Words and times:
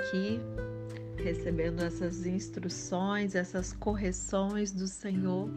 aqui 0.00 0.40
recebendo 1.22 1.82
essas 1.82 2.24
instruções, 2.26 3.34
essas 3.34 3.74
correções 3.74 4.72
do 4.72 4.88
Senhor 4.88 5.50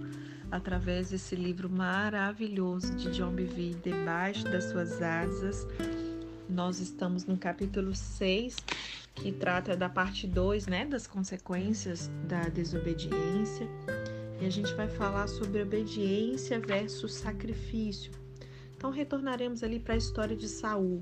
através 0.52 1.10
desse 1.10 1.36
livro 1.36 1.70
maravilhoso 1.70 2.94
de 2.96 3.10
John 3.12 3.32
Bevere, 3.32 3.76
Debaixo 3.76 4.44
das 4.44 4.66
Suas 4.66 5.02
Asas. 5.02 5.66
Nós 6.50 6.80
estamos 6.80 7.26
no 7.26 7.38
capítulo 7.38 7.96
6, 7.96 8.58
que 9.16 9.32
trata 9.32 9.76
da 9.78 9.88
parte 9.88 10.28
2, 10.28 10.68
né, 10.68 10.86
das 10.86 11.08
consequências 11.08 12.12
da 12.28 12.50
desobediência. 12.50 13.68
E 14.42 14.46
a 14.46 14.50
gente 14.50 14.74
vai 14.74 14.90
falar 14.90 15.28
sobre 15.28 15.62
obediência 15.62 16.60
versus 16.60 17.14
sacrifício. 17.14 18.12
Então 18.76 18.92
retornaremos 18.92 19.64
ali 19.64 19.80
para 19.80 19.94
a 19.94 19.98
história 19.98 20.36
de 20.36 20.50
Saul. 20.50 21.02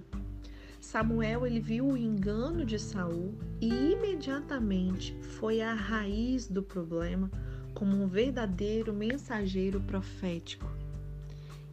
Samuel 0.81 1.45
ele 1.45 1.59
viu 1.59 1.89
o 1.89 1.95
engano 1.95 2.65
de 2.65 2.79
Saul 2.79 3.35
e 3.61 3.69
imediatamente 3.69 5.15
foi 5.21 5.61
à 5.61 5.75
raiz 5.75 6.47
do 6.47 6.63
problema 6.63 7.29
como 7.75 7.95
um 7.95 8.07
verdadeiro 8.07 8.91
mensageiro 8.91 9.79
profético. 9.79 10.65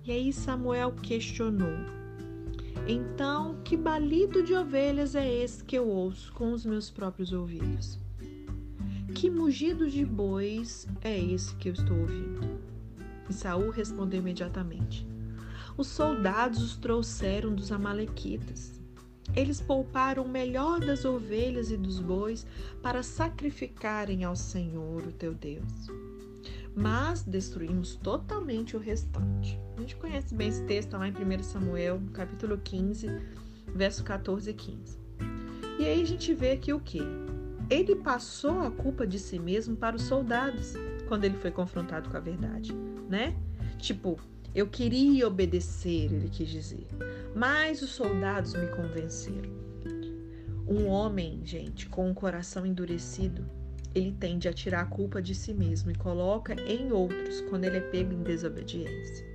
E 0.05 0.13
aí 0.13 0.31
Samuel 0.31 0.93
questionou: 0.93 1.73
Então, 2.87 3.59
que 3.65 3.79
balido 3.79 4.43
de 4.43 4.53
ovelhas 4.53 5.15
é 5.15 5.27
esse 5.27 5.65
que 5.65 5.77
eu 5.77 5.89
ouço 5.89 6.31
com 6.35 6.53
os 6.53 6.67
meus 6.67 6.91
próprios 6.91 7.33
ouvidos? 7.33 7.99
Que 9.15 9.31
mugido 9.31 9.91
de 9.91 10.05
bois 10.05 10.87
é 11.01 11.19
esse 11.19 11.57
que 11.57 11.71
eu 11.71 11.73
estou 11.73 11.99
ouvindo? 11.99 12.61
E 13.29 13.33
Saul 13.33 13.71
respondeu 13.71 14.21
imediatamente: 14.21 15.07
Os 15.79 15.87
soldados 15.87 16.63
os 16.63 16.77
trouxeram 16.77 17.55
dos 17.55 17.73
amalequitas. 17.73 18.78
Eles 19.35 19.61
pouparam 19.61 20.25
o 20.25 20.29
melhor 20.29 20.81
das 20.81 21.05
ovelhas 21.05 21.71
e 21.71 21.77
dos 21.77 22.01
bois 22.01 22.47
para 22.83 23.03
sacrificarem 23.03 24.25
ao 24.25 24.35
Senhor, 24.35 25.07
o 25.07 25.13
teu 25.13 25.35
Deus. 25.35 25.89
Mas 26.75 27.23
destruímos 27.23 27.97
totalmente 27.97 28.77
o 28.77 28.81
restante. 28.81 29.59
A 29.77 29.81
gente 29.81 29.97
conhece 29.97 30.35
bem 30.35 30.49
esse 30.49 30.63
texto 30.65 30.95
lá 30.97 31.09
em 31.09 31.13
1 31.13 31.43
Samuel, 31.43 32.01
capítulo 32.13 32.59
15, 32.59 33.09
verso 33.75 34.03
14 34.05 34.51
e 34.51 34.55
15. 34.55 34.99
E 35.79 35.85
aí 35.85 36.03
a 36.03 36.07
gente 36.07 36.35
vê 36.35 36.53
aqui 36.53 36.73
o 36.73 36.81
que? 36.81 37.01
Ele 37.71 37.95
passou 37.95 38.61
a 38.61 38.71
culpa 38.71 39.07
de 39.07 39.19
si 39.19 39.39
mesmo 39.39 39.77
para 39.77 39.95
os 39.95 40.03
soldados 40.03 40.75
quando 41.07 41.25
ele 41.25 41.37
foi 41.37 41.51
confrontado 41.51 42.09
com 42.11 42.17
a 42.17 42.21
verdade, 42.21 42.73
né? 43.09 43.37
Tipo, 43.79 44.19
eu 44.55 44.67
queria 44.67 45.27
obedecer, 45.27 46.13
ele 46.13 46.29
quis 46.29 46.49
dizer, 46.49 46.87
mas 47.35 47.83
os 47.83 47.91
soldados 47.91 48.55
me 48.55 48.67
convenceram. 48.69 49.51
Um 50.67 50.87
homem, 50.87 51.41
gente, 51.45 51.89
com 51.89 52.09
um 52.09 52.15
coração 52.15 52.67
endurecido, 52.67 53.45
ele 53.95 54.13
tende 54.13 54.49
a 54.49 54.53
tirar 54.53 54.83
a 54.83 54.87
culpa 54.87 55.21
de 55.21 55.35
si 55.35 55.55
mesmo 55.55 55.91
e 55.91 55.95
coloca 55.95 56.55
em 56.55 56.93
outros 56.93 57.41
quando 57.43 57.65
ele 57.65 57.79
é 57.79 57.81
pego 57.81 58.13
em 58.13 58.23
desobediência. 58.23 59.27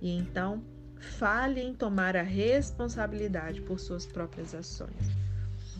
E 0.00 0.10
então, 0.16 0.62
fale 0.98 1.60
em 1.60 1.74
tomar 1.74 2.16
a 2.16 2.22
responsabilidade 2.22 3.60
por 3.62 3.78
suas 3.78 4.06
próprias 4.06 4.54
ações. 4.54 5.18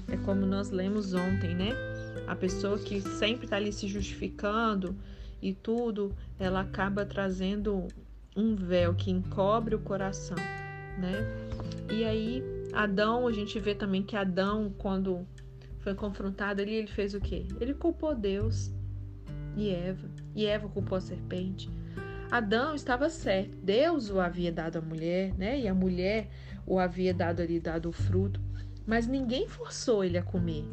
É 0.08 0.16
como 0.19 0.46
nós 0.46 0.70
lemos 0.70 1.14
ontem, 1.14 1.54
né? 1.54 1.70
A 2.26 2.34
pessoa 2.34 2.78
que 2.78 3.00
sempre 3.00 3.44
está 3.44 3.56
ali 3.56 3.72
se 3.72 3.86
justificando 3.86 4.96
e 5.41 5.52
tudo, 5.54 6.14
ela 6.38 6.60
acaba 6.60 7.04
trazendo 7.04 7.88
um 8.39 8.55
véu 8.55 8.94
que 8.94 9.11
encobre 9.11 9.75
o 9.75 9.81
coração, 9.81 10.36
né? 10.97 11.27
E 11.91 12.04
aí, 12.04 12.44
Adão, 12.72 13.26
a 13.26 13.32
gente 13.32 13.59
vê 13.59 13.75
também 13.75 14.00
que 14.00 14.15
Adão, 14.15 14.72
quando 14.78 15.26
foi 15.81 15.93
confrontado 15.93 16.62
ali, 16.62 16.75
ele 16.75 16.87
fez 16.87 17.15
o 17.15 17.21
quê? 17.21 17.47
Ele 17.60 17.75
culpou 17.75 18.15
Deus 18.15 18.72
e 19.56 19.71
Eva, 19.71 20.09
e 20.37 20.47
Eva 20.47 20.69
culpou 20.69 20.97
a 20.97 21.00
serpente. 21.00 21.69
Adão 22.31 22.77
estava 22.77 23.10
certo, 23.10 23.56
Deus 23.56 24.09
o 24.09 24.21
havia 24.21 24.53
dado 24.53 24.77
à 24.77 24.81
mulher, 24.81 25.34
né? 25.37 25.59
E 25.59 25.66
a 25.66 25.75
mulher 25.75 26.28
o 26.65 26.78
havia 26.78 27.12
dado 27.12 27.43
ali, 27.43 27.59
dado 27.59 27.88
o 27.88 27.93
fruto, 27.93 28.41
mas 28.87 29.09
ninguém 29.09 29.48
forçou 29.48 30.04
ele 30.04 30.16
a 30.16 30.22
comer. 30.22 30.65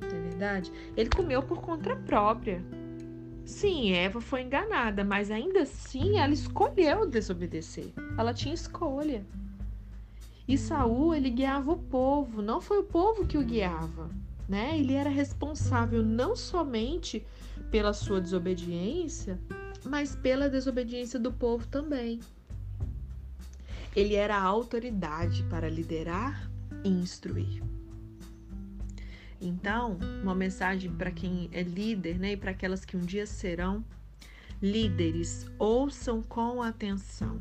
Não 0.00 0.16
é 0.16 0.20
verdade? 0.22 0.72
Ele 0.96 1.10
comeu 1.10 1.42
por 1.42 1.60
conta 1.60 1.94
própria. 1.94 2.64
Sim, 3.44 3.92
Eva 3.92 4.20
foi 4.20 4.42
enganada, 4.42 5.04
mas 5.04 5.30
ainda 5.30 5.62
assim 5.62 6.18
ela 6.18 6.32
escolheu 6.32 7.08
desobedecer. 7.08 7.92
Ela 8.16 8.32
tinha 8.32 8.54
escolha. 8.54 9.24
E 10.46 10.58
Saul, 10.58 11.14
ele 11.14 11.30
guiava 11.30 11.72
o 11.72 11.78
povo, 11.78 12.42
não 12.42 12.60
foi 12.60 12.78
o 12.78 12.84
povo 12.84 13.26
que 13.26 13.38
o 13.38 13.44
guiava, 13.44 14.10
né? 14.48 14.78
Ele 14.78 14.94
era 14.94 15.08
responsável 15.08 16.02
não 16.02 16.34
somente 16.34 17.24
pela 17.70 17.92
sua 17.92 18.20
desobediência, 18.20 19.38
mas 19.84 20.16
pela 20.16 20.48
desobediência 20.48 21.18
do 21.20 21.32
povo 21.32 21.66
também. 21.68 22.20
Ele 23.94 24.14
era 24.14 24.36
a 24.36 24.42
autoridade 24.42 25.42
para 25.44 25.68
liderar 25.68 26.50
e 26.84 26.88
instruir. 26.88 27.62
Então, 29.40 29.98
uma 30.22 30.34
mensagem 30.34 30.92
para 30.92 31.10
quem 31.10 31.48
é 31.52 31.62
líder, 31.62 32.18
né, 32.18 32.32
e 32.32 32.36
para 32.36 32.50
aquelas 32.50 32.84
que 32.84 32.96
um 32.96 33.00
dia 33.00 33.24
serão 33.24 33.84
líderes, 34.60 35.46
ouçam 35.58 36.22
com 36.22 36.62
atenção. 36.62 37.40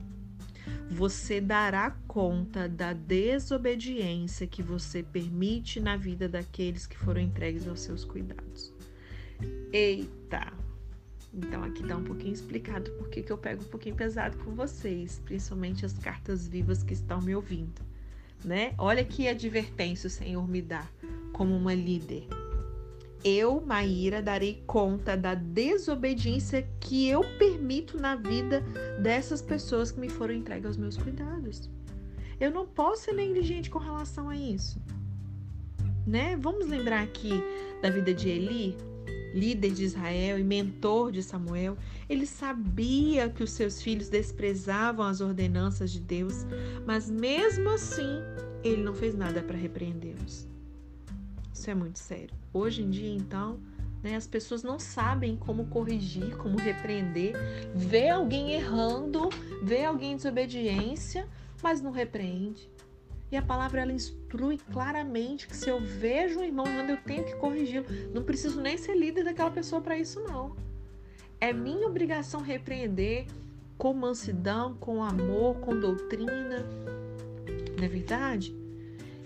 Você 0.90 1.42
dará 1.42 1.92
conta 2.08 2.70
da 2.70 2.94
desobediência 2.94 4.48
que 4.48 4.64
você 4.64 5.04
permite 5.04 5.80
na 5.80 5.98
vida 5.98 6.30
daqueles 6.30 6.88
que 6.88 6.98
foram 6.98 7.20
entregues 7.20 7.68
aos 7.68 7.82
seus 7.82 8.06
cuidados. 8.06 8.74
Eita! 9.74 10.54
Então 11.34 11.64
aqui 11.64 11.84
está 11.84 11.96
um 11.96 12.04
pouquinho 12.04 12.34
explicado 12.34 12.92
por 12.92 13.10
que 13.10 13.24
eu 13.30 13.38
pego 13.38 13.64
um 13.64 13.68
pouquinho 13.68 13.96
pesado 13.96 14.38
com 14.40 14.56
vocês, 14.56 15.22
principalmente 15.26 15.86
as 15.86 15.94
cartas 15.94 16.48
vivas 16.48 16.81
que 16.81 16.94
estão 16.94 17.22
me 17.22 17.36
ouvindo, 17.36 17.81
né? 18.44 18.74
Olha 18.78 19.04
que 19.04 19.28
advertência 19.28 20.08
o 20.08 20.10
Senhor 20.10 20.48
me 20.48 20.62
dá 20.62 20.88
como 21.40 21.56
uma 21.56 21.74
líder. 21.74 22.28
Eu, 23.24 23.62
Maíra, 23.62 24.22
darei 24.22 24.62
conta 24.68 25.16
da 25.16 25.34
desobediência 25.34 26.68
que 26.82 27.08
eu 27.08 27.22
permito 27.38 27.98
na 27.98 28.18
vida 28.18 28.60
dessas 29.02 29.42
pessoas 29.42 29.90
que 29.90 30.02
me 30.02 30.10
foram 30.10 30.34
entregues 30.34 30.66
aos 30.66 30.76
meus 30.76 30.98
cuidados. 30.98 31.70
Eu 32.42 32.52
não 32.52 32.68
posso 32.68 33.04
ser 33.04 33.14
negligente 33.14 33.70
com 33.70 33.80
relação 33.80 34.28
a 34.28 34.36
isso. 34.36 34.82
Né? 36.06 36.36
Vamos 36.36 36.68
lembrar 36.68 37.04
aqui 37.04 37.42
da 37.82 37.90
vida 37.90 38.14
de 38.14 38.28
Eli, 38.28 38.76
líder 39.34 39.72
de 39.72 39.86
Israel 39.86 40.38
e 40.38 40.44
mentor 40.44 41.10
de 41.10 41.24
Samuel. 41.24 41.78
Ele 42.10 42.26
sabia 42.26 43.30
que 43.30 43.44
os 43.44 43.52
seus 43.52 43.82
filhos 43.82 44.10
desprezavam 44.10 45.06
as 45.06 45.22
ordenanças 45.22 45.90
de 45.90 46.02
Deus, 46.02 46.46
mas 46.86 47.10
mesmo 47.10 47.70
assim, 47.70 48.20
ele 48.62 48.84
não 48.84 48.94
fez 48.94 49.16
nada 49.16 49.42
para 49.42 49.58
repreendê-los. 49.58 50.50
Isso 51.59 51.70
é 51.70 51.75
muito 51.75 52.00
sério. 52.00 52.34
Hoje 52.53 52.81
em 52.81 52.90
dia, 52.90 53.14
então, 53.14 53.59
né, 54.02 54.16
as 54.16 54.25
pessoas 54.25 54.64
não 54.64 54.80
sabem 54.80 55.36
como 55.36 55.68
corrigir, 55.68 56.38
como 56.38 56.58
repreender, 56.58 57.34
vê 57.75 58.08
alguém 58.08 58.53
errando, 58.53 59.28
vê 59.62 59.84
alguém 59.84 60.14
em 60.14 60.16
desobediência, 60.16 61.28
mas 61.62 61.81
não 61.81 61.92
repreende. 61.92 62.72
E 63.30 63.36
a 63.36 63.42
palavra 63.42 63.81
ela 63.81 63.92
instrui 63.92 64.58
claramente 64.72 65.50
que 65.50 65.58
se 65.58 65.69
eu 65.69 65.81
vejo 65.81 66.40
um 66.40 66.44
irmão 66.46 66.66
errando, 66.66 66.94
eu 66.94 66.98
tenho 67.03 67.25
que 67.25 67.36
corrigi-lo. 67.36 67.86
Não 68.14 68.24
preciso 68.24 68.62
nem 68.62 68.78
ser 68.78 68.96
líder 68.96 69.25
daquela 69.25 69.52
pessoa 69.52 69.81
para 69.81 69.98
isso, 69.98 70.22
não. 70.22 70.56
É 71.42 71.51
minha 71.51 71.88
obrigação 71.88 72.39
repreender 72.39 73.28
com 73.78 73.94
mansidão, 73.94 74.75
com 74.75 75.04
amor, 75.04 75.57
com 75.60 75.78
doutrina. 75.78 76.66
Não 77.78 77.84
é 77.84 77.88
verdade? 77.89 78.59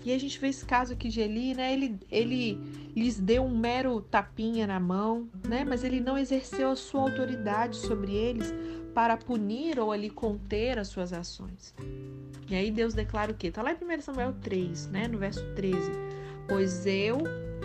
E 0.04 0.12
a 0.12 0.18
gente 0.18 0.38
vê 0.38 0.48
esse 0.48 0.66
caso 0.66 0.92
aqui 0.92 1.08
de 1.08 1.20
Eli, 1.20 1.54
né? 1.54 1.72
Ele, 1.72 1.98
ele 2.10 2.60
lhes 2.94 3.18
deu 3.18 3.42
um 3.42 3.56
mero 3.56 4.02
tapinha 4.02 4.66
na 4.66 4.78
mão, 4.78 5.26
né? 5.48 5.64
Mas 5.64 5.82
ele 5.82 5.98
não 5.98 6.18
exerceu 6.18 6.70
a 6.70 6.76
sua 6.76 7.00
autoridade 7.00 7.76
sobre 7.76 8.12
eles 8.12 8.52
para 8.94 9.16
punir 9.16 9.80
ou 9.80 9.90
ali 9.90 10.10
conter 10.10 10.78
as 10.78 10.88
suas 10.88 11.12
ações. 11.12 11.74
E 12.50 12.54
aí 12.54 12.70
Deus 12.70 12.92
declara 12.92 13.32
o 13.32 13.34
quê? 13.34 13.50
Tá 13.50 13.62
lá 13.62 13.72
em 13.72 13.76
1 13.76 14.02
Samuel 14.02 14.34
3, 14.42 14.88
né? 14.88 15.08
No 15.08 15.16
verso 15.16 15.42
13. 15.54 15.78
Pois 16.46 16.84
eu 16.84 17.18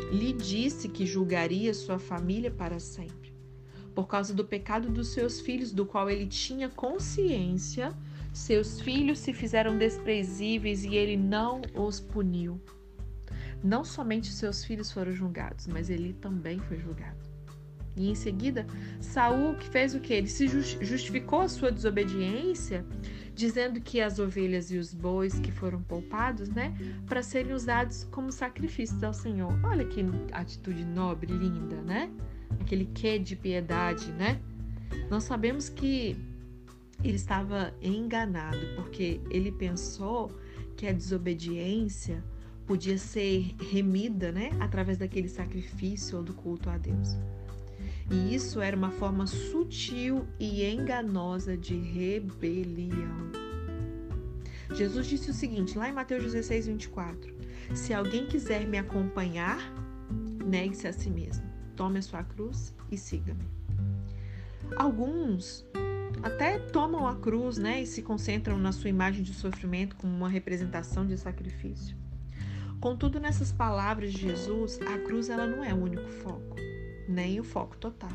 lhe 0.10 0.32
disse 0.32 0.88
que 0.88 1.06
julgaria 1.06 1.74
sua 1.74 2.00
família 2.00 2.50
para 2.50 2.80
sempre, 2.80 3.34
por 3.94 4.08
causa 4.08 4.34
do 4.34 4.46
pecado 4.46 4.90
dos 4.90 5.10
seus 5.10 5.42
filhos, 5.42 5.74
do 5.74 5.86
qual 5.86 6.10
ele 6.10 6.26
tinha 6.26 6.70
consciência 6.70 7.94
seus 8.34 8.80
filhos 8.82 9.20
se 9.20 9.34
fizeram 9.34 9.78
desprezíveis 9.78 10.84
e 10.84 10.96
ele 10.96 11.18
não 11.18 11.62
os 11.74 12.00
puniu. 12.00 12.62
Não 13.64 13.84
somente 13.84 14.32
seus 14.32 14.64
filhos 14.64 14.92
foram 14.92 15.12
julgados, 15.12 15.68
mas 15.68 15.90
ele 15.90 16.14
também 16.14 16.60
foi 16.60 16.78
julgado. 16.78 17.18
E 17.98 18.10
em 18.10 18.16
seguida, 18.16 18.66
Saul 19.02 19.56
que 19.56 19.68
fez 19.68 19.94
o 19.94 20.00
que? 20.00 20.14
Ele 20.14 20.28
se 20.28 20.48
justificou 20.48 21.42
a 21.42 21.50
sua 21.50 21.72
desobediência, 21.72 22.86
dizendo 23.36 23.82
que 23.82 24.00
as 24.00 24.20
ovelhas 24.20 24.72
e 24.72 24.78
os 24.78 24.94
bois 24.94 25.38
que 25.40 25.52
foram 25.52 25.82
poupados, 25.82 26.48
né, 26.50 26.74
para 27.08 27.22
serem 27.22 27.54
usados 27.54 28.06
como 28.06 28.32
sacrifícios 28.32 29.04
ao 29.04 29.14
Senhor. 29.14 29.54
Olha 29.64 29.86
que 29.86 30.06
atitude 30.32 30.86
nobre, 30.86 31.34
linda, 31.34 31.82
né? 31.82 32.10
Aquele 32.62 32.86
quê 32.86 33.20
de 33.20 33.36
piedade, 33.36 34.12
né? 34.14 34.40
Nós 35.10 35.24
sabemos 35.24 35.68
que 35.68 36.16
ele 37.04 37.16
estava 37.16 37.74
enganado, 37.82 38.60
porque 38.76 39.22
ele 39.30 39.52
pensou 39.52 40.32
que 40.76 40.88
a 40.88 40.92
desobediência 40.92 42.24
podia 42.66 42.98
ser 42.98 43.56
remida, 43.72 44.32
né, 44.32 44.52
através 44.60 44.98
daquele 44.98 45.28
sacrifício 45.28 46.18
ou 46.18 46.24
do 46.24 46.34
culto 46.34 46.70
a 46.70 46.78
Deus. 46.78 47.18
E 48.12 48.34
isso 48.34 48.60
era 48.60 48.76
uma 48.76 48.92
forma 48.92 49.28
sutil 49.28 50.26
e 50.40 50.66
enganosa 50.66 51.56
de 51.56 51.76
rebelião. 51.76 53.32
Jesus 54.74 55.08
disse 55.08 55.32
o 55.32 55.34
seguinte, 55.34 55.78
lá 55.78 55.90
em 55.90 55.94
Mateus 55.94 56.24
16, 56.24 56.68
24: 56.68 57.34
Se 57.74 57.94
alguém 57.94 58.28
quiser 58.28 58.68
me 58.68 58.78
acompanhar, 58.78 59.60
negue-se 60.46 60.88
a 60.88 60.94
si 60.94 61.10
mesmo, 61.10 61.46
tome 61.76 62.00
a 62.00 62.02
sua 62.02 62.24
cruz 62.24 62.74
e 62.92 62.98
siga-me. 62.98 63.48
Alguns 64.76 65.66
até 66.24 66.60
tomam 66.60 67.08
a 67.08 67.16
cruz 67.16 67.58
né, 67.58 67.82
e 67.82 67.86
se 67.86 68.02
concentram 68.02 68.58
na 68.58 68.72
sua 68.72 68.90
imagem 68.90 69.24
de 69.24 69.34
sofrimento 69.34 69.96
como 69.96 70.16
uma 70.16 70.30
representação 70.30 71.06
de 71.06 71.18
sacrifício. 71.18 71.96
Contudo, 72.80 73.20
nessas 73.20 73.52
palavras 73.52 74.14
de 74.14 74.22
Jesus, 74.22 74.80
a 74.82 74.98
cruz 75.00 75.30
ela 75.30 75.46
não 75.46 75.64
é 75.64 75.74
o 75.74 75.78
único 75.78 76.10
foco 76.10 76.56
nem 77.10 77.40
o 77.40 77.44
foco 77.44 77.76
total. 77.76 78.12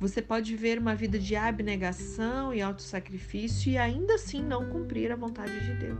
Você 0.00 0.22
pode 0.22 0.52
viver 0.52 0.78
uma 0.78 0.94
vida 0.94 1.18
de 1.18 1.36
abnegação 1.36 2.54
e 2.54 2.62
autossacrifício 2.62 3.72
e 3.72 3.78
ainda 3.78 4.14
assim 4.14 4.42
não 4.42 4.70
cumprir 4.70 5.12
a 5.12 5.16
vontade 5.16 5.60
de 5.60 5.74
Deus. 5.74 5.98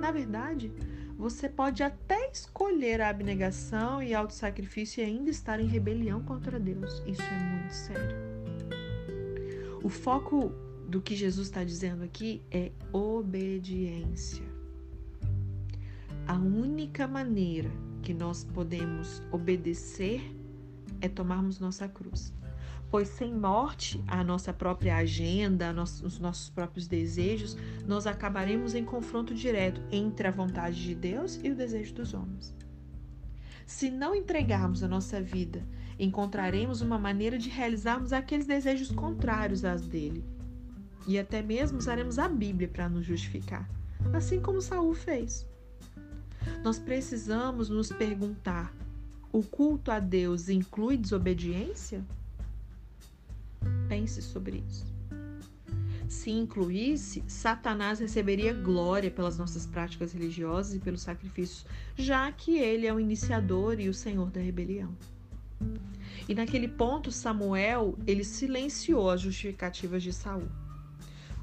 Na 0.00 0.10
verdade, 0.10 0.72
você 1.16 1.48
pode 1.48 1.82
até 1.82 2.30
escolher 2.30 3.00
a 3.00 3.08
abnegação 3.08 4.02
e 4.02 4.12
autossacrifício 4.12 5.00
e 5.00 5.04
ainda 5.04 5.30
estar 5.30 5.60
em 5.60 5.66
rebelião 5.66 6.22
contra 6.22 6.58
Deus. 6.58 7.02
Isso 7.06 7.22
é 7.22 7.38
muito 7.38 7.72
sério. 7.72 8.29
O 9.82 9.88
foco 9.88 10.52
do 10.88 11.00
que 11.00 11.16
Jesus 11.16 11.48
está 11.48 11.64
dizendo 11.64 12.02
aqui 12.02 12.42
é 12.50 12.70
obediência. 12.92 14.44
A 16.26 16.34
única 16.34 17.08
maneira 17.08 17.70
que 18.02 18.12
nós 18.12 18.44
podemos 18.44 19.22
obedecer 19.32 20.20
é 21.00 21.08
tomarmos 21.08 21.58
nossa 21.58 21.88
cruz. 21.88 22.32
Pois 22.90 23.08
sem 23.08 23.32
morte, 23.32 24.02
a 24.06 24.22
nossa 24.22 24.52
própria 24.52 24.96
agenda, 24.96 25.72
os 26.04 26.18
nossos 26.18 26.50
próprios 26.50 26.86
desejos, 26.86 27.56
nós 27.86 28.06
acabaremos 28.06 28.74
em 28.74 28.84
confronto 28.84 29.34
direto 29.34 29.80
entre 29.90 30.26
a 30.26 30.32
vontade 30.32 30.82
de 30.82 30.94
Deus 30.94 31.40
e 31.42 31.50
o 31.50 31.54
desejo 31.54 31.94
dos 31.94 32.12
homens. 32.12 32.54
Se 33.64 33.88
não 33.88 34.14
entregarmos 34.14 34.82
a 34.82 34.88
nossa 34.88 35.22
vida, 35.22 35.64
encontraremos 36.00 36.80
uma 36.80 36.98
maneira 36.98 37.38
de 37.38 37.50
realizarmos 37.50 38.12
aqueles 38.12 38.46
desejos 38.46 38.90
contrários 38.90 39.64
às 39.66 39.86
dele. 39.86 40.24
E 41.06 41.18
até 41.18 41.42
mesmo 41.42 41.78
usaremos 41.78 42.18
a 42.18 42.26
Bíblia 42.26 42.68
para 42.68 42.88
nos 42.88 43.04
justificar, 43.04 43.68
assim 44.14 44.40
como 44.40 44.62
Saul 44.62 44.94
fez. 44.94 45.46
Nós 46.64 46.78
precisamos 46.78 47.68
nos 47.68 47.92
perguntar: 47.92 48.74
o 49.30 49.42
culto 49.42 49.90
a 49.90 50.00
Deus 50.00 50.48
inclui 50.48 50.96
desobediência? 50.96 52.02
Pense 53.86 54.22
sobre 54.22 54.64
isso. 54.66 54.86
Se 56.08 56.30
incluísse, 56.30 57.22
Satanás 57.28 58.00
receberia 58.00 58.52
glória 58.52 59.10
pelas 59.10 59.38
nossas 59.38 59.66
práticas 59.66 60.12
religiosas 60.12 60.74
e 60.74 60.80
pelos 60.80 61.02
sacrifícios, 61.02 61.64
já 61.96 62.32
que 62.32 62.58
ele 62.58 62.86
é 62.86 62.92
o 62.92 62.98
iniciador 62.98 63.78
e 63.78 63.88
o 63.88 63.94
senhor 63.94 64.30
da 64.30 64.40
rebelião. 64.40 64.92
E 66.28 66.34
naquele 66.34 66.68
ponto, 66.68 67.10
Samuel, 67.10 67.98
ele 68.06 68.22
silenciou 68.22 69.10
as 69.10 69.20
justificativas 69.20 70.02
de 70.02 70.12
Saul. 70.12 70.48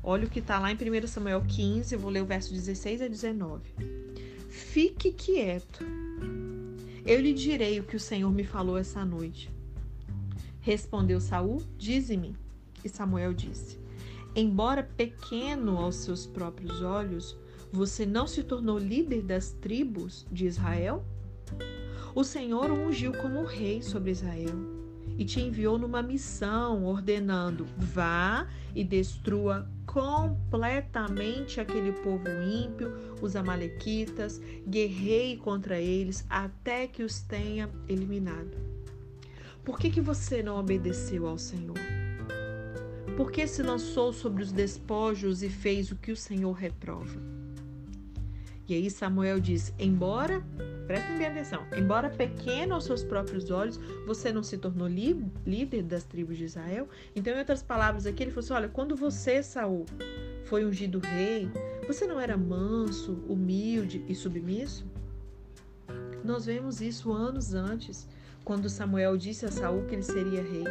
Olha 0.01 0.25
o 0.25 0.29
que 0.29 0.39
está 0.39 0.59
lá 0.59 0.71
em 0.71 0.75
1 0.75 1.07
Samuel 1.07 1.43
15, 1.45 1.93
eu 1.93 1.99
vou 1.99 2.09
ler 2.09 2.21
o 2.21 2.25
verso 2.25 2.53
16 2.53 3.01
a 3.01 3.07
19. 3.07 3.73
Fique 4.47 5.11
quieto. 5.11 5.85
Eu 7.05 7.19
lhe 7.19 7.33
direi 7.33 7.79
o 7.79 7.83
que 7.83 7.95
o 7.95 7.99
Senhor 7.99 8.31
me 8.31 8.43
falou 8.43 8.77
essa 8.77 9.03
noite. 9.03 9.51
Respondeu 10.61 11.19
Saul: 11.19 11.61
Dize-me. 11.77 12.35
E 12.83 12.89
Samuel 12.89 13.33
disse: 13.33 13.79
Embora 14.35 14.83
pequeno 14.83 15.77
aos 15.77 15.95
seus 15.95 16.25
próprios 16.25 16.81
olhos, 16.81 17.37
você 17.71 18.05
não 18.05 18.27
se 18.27 18.43
tornou 18.43 18.77
líder 18.77 19.21
das 19.21 19.51
tribos 19.51 20.25
de 20.31 20.45
Israel? 20.45 21.05
O 22.17 22.23
Senhor 22.23 22.71
o 22.71 22.73
ungiu 22.73 23.13
como 23.13 23.43
rei 23.43 23.83
sobre 23.83 24.09
Israel 24.09 24.55
e 25.19 25.23
te 25.23 25.39
enviou 25.39 25.77
numa 25.77 26.01
missão, 26.01 26.83
ordenando: 26.83 27.67
vá 27.77 28.47
e 28.73 28.83
destrua 28.83 29.69
completamente 29.85 31.61
aquele 31.61 31.91
povo 31.91 32.27
ímpio, 32.41 32.91
os 33.21 33.35
Amalequitas, 33.35 34.41
guerrei 34.67 35.37
contra 35.37 35.79
eles 35.79 36.25
até 36.27 36.87
que 36.87 37.03
os 37.03 37.21
tenha 37.21 37.69
eliminado. 37.87 38.57
Por 39.63 39.77
que, 39.77 39.91
que 39.91 40.01
você 40.01 40.41
não 40.41 40.57
obedeceu 40.57 41.27
ao 41.27 41.37
Senhor? 41.37 41.77
Por 43.15 43.31
que 43.31 43.45
se 43.45 43.61
lançou 43.61 44.11
sobre 44.11 44.41
os 44.41 44.51
despojos 44.51 45.43
e 45.43 45.49
fez 45.49 45.91
o 45.91 45.95
que 45.95 46.11
o 46.11 46.17
Senhor 46.17 46.53
reprova? 46.53 47.21
E 48.67 48.73
aí 48.73 48.89
Samuel 48.89 49.39
diz: 49.39 49.71
Embora, 49.77 50.43
prestem 50.88 51.18
bem 51.18 51.28
atenção, 51.28 51.68
embora 51.75 52.10
pequeno 52.10 52.74
aos 52.74 52.86
seus 52.86 53.04
próprios 53.04 53.51
olhos, 53.51 53.78
você 54.06 54.31
não 54.31 54.42
se 54.42 54.57
tornou 54.57 54.88
líder 54.88 55.84
das 55.84 56.06
tribos 56.06 56.38
de 56.38 56.45
Israel. 56.45 56.88
Então, 57.13 57.34
em 57.34 57.39
outras 57.39 57.62
palavras, 57.62 58.06
aqui 58.06 58.24
ele 58.24 58.31
falou 58.31 58.45
assim: 58.45 58.54
Olha, 58.54 58.69
quando 58.69 58.95
você, 58.95 59.44
Saul, 59.44 59.86
foi 60.45 60.66
ungido 60.66 61.00
rei, 61.00 61.51
você 61.86 62.07
não 62.07 62.19
era 62.19 62.38
manso, 62.38 63.19
humilde 63.28 64.04
e 64.07 64.16
submisso? 64.16 64.86
Nós 66.24 66.45
vemos 66.45 66.81
isso 66.81 67.12
anos 67.12 67.54
antes, 67.54 68.07
quando 68.45 68.69
Samuel 68.69 69.18
disse 69.18 69.45
a 69.45 69.51
Saul 69.51 69.84
que 69.86 69.95
ele 69.95 70.04
seria 70.04 70.42
rei. 70.42 70.63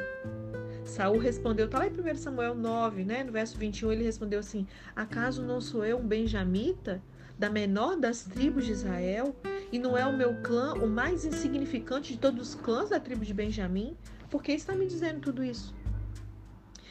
Saul 0.85 1.19
respondeu, 1.19 1.69
tá 1.69 1.79
lá 1.79 1.87
em 1.87 1.91
1 1.91 2.17
Samuel 2.17 2.55
9, 2.55 3.05
né? 3.05 3.23
No 3.23 3.33
verso 3.33 3.59
21, 3.59 3.93
ele 3.93 4.05
respondeu 4.05 4.41
assim: 4.41 4.67
Acaso 4.95 5.43
não 5.43 5.61
sou 5.61 5.85
eu 5.85 5.99
um 5.99 6.07
benjamita? 6.07 7.03
da 7.39 7.51
menor 7.51 7.97
das 7.97 8.23
tribos 8.23 8.65
de 8.65 8.73
Israel, 8.73 9.37
e 9.73 9.79
não 9.79 9.97
é 9.97 10.07
o 10.07 10.17
meu 10.17 10.35
clã 10.43 10.75
o 10.75 10.87
mais 10.87 11.25
insignificante 11.25 12.13
de 12.13 12.19
todos 12.19 12.49
os 12.49 12.55
clãs 12.55 12.91
da 12.91 13.01
tribo 13.01 13.25
de 13.25 13.35
Benjamim? 13.35 13.97
Por 14.31 14.43
que 14.43 14.53
está 14.53 14.75
me 14.75 14.87
dizendo 14.87 15.21
tudo 15.21 15.43
isso? 15.43 15.75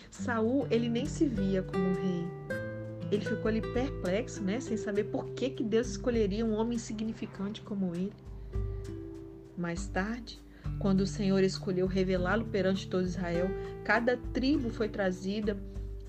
Saul, 0.10 0.68
ele 0.72 0.88
nem 0.88 1.06
se 1.06 1.26
via 1.26 1.62
como 1.62 1.94
rei. 1.94 2.28
Ele 3.12 3.24
ficou 3.24 3.50
ali 3.50 3.62
perplexo, 3.62 4.42
né, 4.42 4.60
sem 4.60 4.78
saber 4.78 5.06
por 5.06 5.30
que, 5.32 5.50
que 5.50 5.64
Deus 5.64 5.90
escolheria 5.90 6.46
um 6.46 6.56
homem 6.56 6.76
insignificante 6.76 7.62
como 7.62 7.94
ele. 7.94 8.14
Mais 9.58 9.88
tarde, 9.88 10.42
quando 10.80 11.02
o 11.02 11.08
Senhor 11.08 11.44
escolheu 11.44 11.88
revelá-lo 11.88 12.46
perante 12.46 12.88
todo 12.88 13.06
Israel, 13.06 13.50
cada 13.84 14.18
tribo 14.18 14.70
foi 14.70 14.90
trazida 14.90 15.58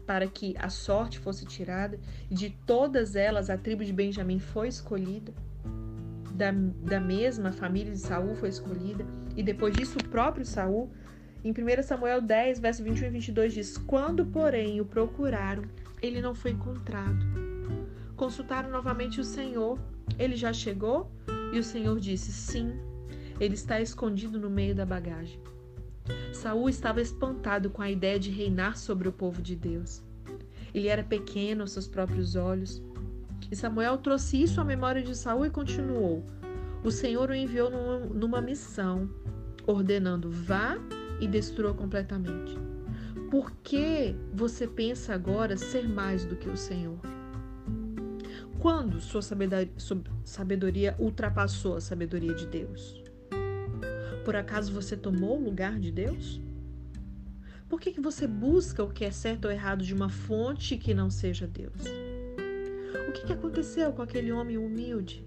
para 0.06 0.26
que 0.26 0.54
a 0.58 0.70
sorte 0.70 1.18
fosse 1.18 1.44
tirada, 1.44 1.99
e 2.30 2.35
de 2.35 2.50
todas 2.64 3.16
elas 3.16 3.50
a 3.50 3.58
tribo 3.58 3.85
de 3.85 3.92
Benjamim 3.92 4.38
foi 4.38 4.68
escolhida, 4.68 5.35
da, 6.36 6.52
da 6.52 7.00
mesma 7.00 7.50
família 7.50 7.92
de 7.92 7.98
Saul 7.98 8.36
foi 8.36 8.50
escolhida, 8.50 9.04
e 9.36 9.42
depois 9.42 9.74
disso 9.74 9.98
o 9.98 10.08
próprio 10.08 10.44
Saul, 10.44 10.90
em 11.44 11.50
1 11.50 11.82
Samuel 11.82 12.20
10, 12.20 12.58
verso 12.58 12.82
21 12.82 13.06
e 13.06 13.10
22 13.10 13.54
diz: 13.54 13.78
Quando, 13.78 14.26
porém, 14.26 14.80
o 14.80 14.84
procuraram, 14.84 15.62
ele 16.02 16.20
não 16.20 16.34
foi 16.34 16.50
encontrado. 16.50 17.24
Consultaram 18.16 18.68
novamente 18.68 19.20
o 19.20 19.24
Senhor. 19.24 19.78
Ele 20.18 20.34
já 20.36 20.52
chegou? 20.52 21.10
E 21.52 21.58
o 21.58 21.62
Senhor 21.62 22.00
disse: 22.00 22.32
Sim, 22.32 22.72
ele 23.38 23.54
está 23.54 23.80
escondido 23.80 24.40
no 24.40 24.50
meio 24.50 24.74
da 24.74 24.84
bagagem. 24.84 25.40
Saul 26.32 26.68
estava 26.68 27.00
espantado 27.00 27.70
com 27.70 27.82
a 27.82 27.90
ideia 27.90 28.18
de 28.18 28.30
reinar 28.30 28.76
sobre 28.76 29.08
o 29.08 29.12
povo 29.12 29.40
de 29.40 29.54
Deus. 29.54 30.02
Ele 30.74 30.88
era 30.88 31.04
pequeno 31.04 31.62
aos 31.62 31.72
seus 31.72 31.86
próprios 31.86 32.34
olhos. 32.36 32.82
E 33.50 33.54
Samuel 33.54 33.98
trouxe 33.98 34.42
isso 34.42 34.60
à 34.60 34.64
memória 34.64 35.02
de 35.02 35.16
Saul 35.16 35.46
e 35.46 35.50
continuou: 35.50 36.24
O 36.82 36.90
Senhor 36.90 37.30
o 37.30 37.34
enviou 37.34 37.70
numa 38.12 38.40
missão, 38.40 39.08
ordenando: 39.66 40.30
vá 40.30 40.76
e 41.20 41.28
destrua 41.28 41.72
completamente. 41.74 42.58
Por 43.30 43.50
que 43.62 44.14
você 44.32 44.66
pensa 44.66 45.14
agora 45.14 45.56
ser 45.56 45.88
mais 45.88 46.24
do 46.24 46.36
que 46.36 46.48
o 46.48 46.56
Senhor? 46.56 46.98
Quando 48.58 49.00
sua 49.00 49.20
sabedoria 50.24 50.96
ultrapassou 50.98 51.76
a 51.76 51.80
sabedoria 51.80 52.34
de 52.34 52.46
Deus? 52.46 53.02
Por 54.24 54.34
acaso 54.34 54.72
você 54.72 54.96
tomou 54.96 55.38
o 55.38 55.44
lugar 55.44 55.78
de 55.78 55.92
Deus? 55.92 56.40
Por 57.68 57.80
que, 57.80 57.92
que 57.92 58.00
você 58.00 58.26
busca 58.26 58.82
o 58.82 58.90
que 58.90 59.04
é 59.04 59.10
certo 59.10 59.46
ou 59.46 59.50
errado 59.50 59.84
de 59.84 59.92
uma 59.92 60.08
fonte 60.08 60.76
que 60.76 60.94
não 60.94 61.10
seja 61.10 61.46
Deus? 61.46 61.82
O 63.08 63.12
que, 63.12 63.32
aconteceu 63.32 63.92
com 63.92 64.02
aquele 64.02 64.32
homem 64.32 64.56
humilde? 64.56 65.26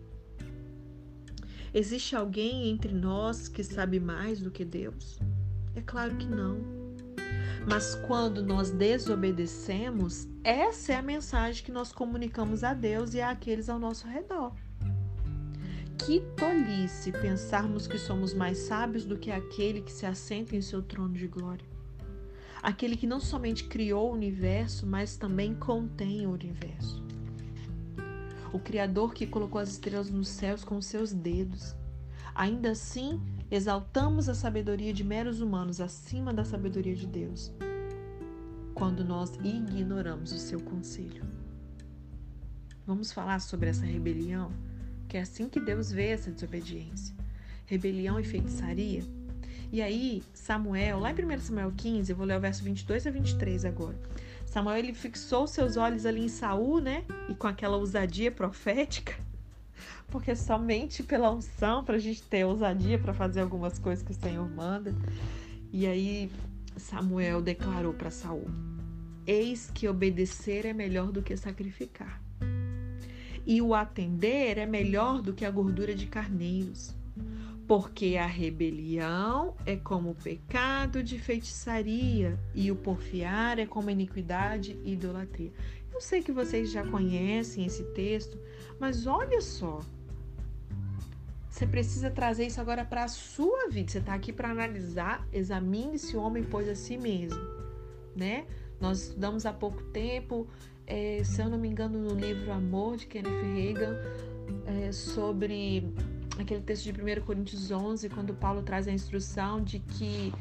Existe 1.74 2.16
alguém 2.16 2.70
entre 2.70 2.92
nós 2.94 3.48
que 3.48 3.64
sabe 3.64 4.00
mais 4.00 4.40
do 4.40 4.50
que 4.50 4.66
Deus? 4.66 5.20
É 5.76 5.82
claro 5.82 6.16
que 6.16 6.26
não. 6.26 6.60
Mas 7.68 7.96
quando 8.08 8.44
nós 8.44 8.72
desobedecemos, 8.72 10.28
essa 10.44 10.94
é 10.94 10.96
a 10.96 11.02
mensagem 11.02 11.64
que 11.64 11.72
nós 11.72 11.92
comunicamos 11.92 12.64
a 12.64 12.74
Deus 12.74 13.14
e 13.14 13.22
àqueles 13.22 13.70
ao 13.70 13.78
nosso 13.78 14.08
redor. 14.08 14.54
Que 15.98 16.22
tolice 16.36 17.12
pensarmos 17.12 17.86
que 17.86 18.00
somos 18.00 18.34
mais 18.34 18.58
sábios 18.60 19.06
do 19.06 19.18
que 19.18 19.30
aquele 19.30 19.82
que 19.82 19.92
se 19.92 20.06
assenta 20.06 20.56
em 20.56 20.62
seu 20.62 20.82
trono 20.82 21.14
de 21.14 21.28
glória. 21.28 21.66
Aquele 22.64 22.98
que 22.98 23.06
não 23.06 23.20
somente 23.20 23.66
criou 23.66 24.10
o 24.10 24.14
universo, 24.14 24.88
mas 24.88 25.16
também 25.16 25.54
contém 25.54 26.26
o 26.26 26.32
universo 26.32 27.09
o 28.52 28.60
Criador 28.60 29.14
que 29.14 29.28
colocou 29.28 29.60
as 29.60 29.70
estrelas 29.70 30.10
nos 30.10 30.28
céus 30.28 30.64
com 30.64 30.82
seus 30.82 31.14
dedos. 31.14 31.76
Ainda 32.34 32.72
assim, 32.72 33.22
exaltamos 33.52 34.30
a 34.30 34.34
sabedoria 34.34 34.94
de 34.94 35.04
meros 35.04 35.42
humanos 35.42 35.82
acima 35.82 36.34
da 36.34 36.46
sabedoria 36.46 36.96
de 36.96 37.06
Deus, 37.06 37.52
quando 38.74 39.04
nós 39.04 39.36
ignoramos 39.44 40.32
o 40.32 40.38
seu 40.38 40.60
conselho. 40.60 41.24
Vamos 42.86 43.12
falar 43.12 43.40
sobre 43.40 43.70
essa 43.70 43.86
rebelião, 43.86 44.52
que 45.08 45.18
é 45.18 45.22
assim 45.22 45.50
que 45.50 45.60
Deus 45.60 45.92
vê 45.92 46.08
essa 46.08 46.32
desobediência. 46.32 47.16
Rebelião 47.66 48.20
e 48.20 48.24
feitiçaria. 48.24 49.04
E 49.72 49.82
aí, 49.82 50.24
Samuel, 50.34 51.00
lá 51.00 51.12
em 51.12 51.14
1 51.14 51.40
Samuel 51.42 51.72
15, 51.78 52.12
eu 52.12 52.16
vou 52.16 52.26
ler 52.26 52.38
o 52.38 52.42
verso 52.42 52.64
22 52.64 53.06
a 53.06 53.12
23 53.12 53.66
agora. 53.66 54.00
Samuel 54.50 54.78
ele 54.78 54.94
fixou 54.94 55.46
seus 55.46 55.78
olhos 55.78 56.08
ali 56.08 56.26
em 56.26 56.28
Saul, 56.28 56.82
né? 56.82 57.04
E 57.30 57.36
com 57.36 57.46
aquela 57.46 57.78
ousadia 57.78 58.32
profética, 58.32 59.14
porque 60.08 60.36
somente 60.36 61.04
pela 61.04 61.30
unção 61.30 61.84
para 61.84 61.98
a 61.98 62.00
gente 62.00 62.24
ter 62.24 62.46
ousadia 62.46 62.98
para 62.98 63.14
fazer 63.14 63.42
algumas 63.42 63.78
coisas 63.78 64.04
que 64.04 64.12
o 64.12 64.16
Senhor 64.16 64.50
manda. 64.50 64.96
E 65.72 65.86
aí 65.86 66.32
Samuel 66.76 67.44
declarou 67.44 67.94
para 67.94 68.10
Saul: 68.10 68.50
Eis 69.26 69.70
que 69.70 69.88
obedecer 69.88 70.66
é 70.66 70.74
melhor 70.74 71.12
do 71.12 71.22
que 71.22 71.38
sacrificar, 71.38 72.20
e 73.46 73.62
o 73.62 73.76
atender 73.76 74.58
é 74.58 74.66
melhor 74.66 75.22
do 75.22 75.32
que 75.32 75.46
a 75.46 75.52
gordura 75.52 75.94
de 75.94 76.08
carneiros 76.08 76.98
porque 77.70 78.18
a 78.18 78.26
rebelião 78.26 79.54
é 79.64 79.76
como 79.76 80.10
o 80.10 80.16
pecado 80.16 81.04
de 81.04 81.20
feitiçaria 81.20 82.36
e 82.56 82.72
o 82.72 82.76
porfiar 82.76 83.60
é 83.60 83.68
como 83.68 83.92
iniquidade 83.92 84.76
e 84.84 84.94
idolatria. 84.94 85.52
Eu 85.94 86.02
sei 86.02 86.24
que 86.24 86.32
vocês 86.32 86.72
já 86.72 86.84
conhecem 86.84 87.68
esse 87.68 87.84
texto, 87.94 88.40
mas 88.80 89.06
olha 89.06 89.40
só. 89.40 89.82
Você 91.48 91.68
precisa 91.68 92.10
trazer 92.10 92.48
isso 92.48 92.60
agora 92.60 92.84
para 92.84 93.04
a 93.04 93.08
sua 93.08 93.70
vida. 93.70 93.92
Você 93.92 94.00
está 94.00 94.16
aqui 94.16 94.34
para 94.34 94.50
analisar, 94.50 95.28
examine 95.32 96.00
se 96.00 96.18
o 96.18 96.22
homem 96.22 96.44
pôs 96.44 96.68
a 96.68 96.74
si 96.74 96.98
mesmo, 96.98 97.40
né? 98.16 98.48
Nós 98.82 99.10
estudamos 99.10 99.46
há 99.46 99.54
pouco 99.54 99.84
tempo, 99.92 100.48
é, 100.88 101.24
se 101.24 101.40
eu 101.40 101.48
não 101.48 101.60
me 101.60 101.68
engano, 101.68 102.00
no 102.00 102.20
livro 102.20 102.52
Amor 102.52 102.98
de 102.98 103.06
Kenneth 103.06 103.44
Reagan, 103.54 103.96
é, 104.66 104.92
sobre 104.92 105.94
aquele 106.42 106.62
texto 106.62 106.92
de 106.92 106.92
1 106.92 107.22
Coríntios 107.22 107.72
11, 107.72 108.10
quando 108.10 108.34
Paulo 108.34 108.62
traz 108.62 108.88
a 108.88 108.92
instrução 108.92 109.64
de 109.64 109.80
que 109.80 110.34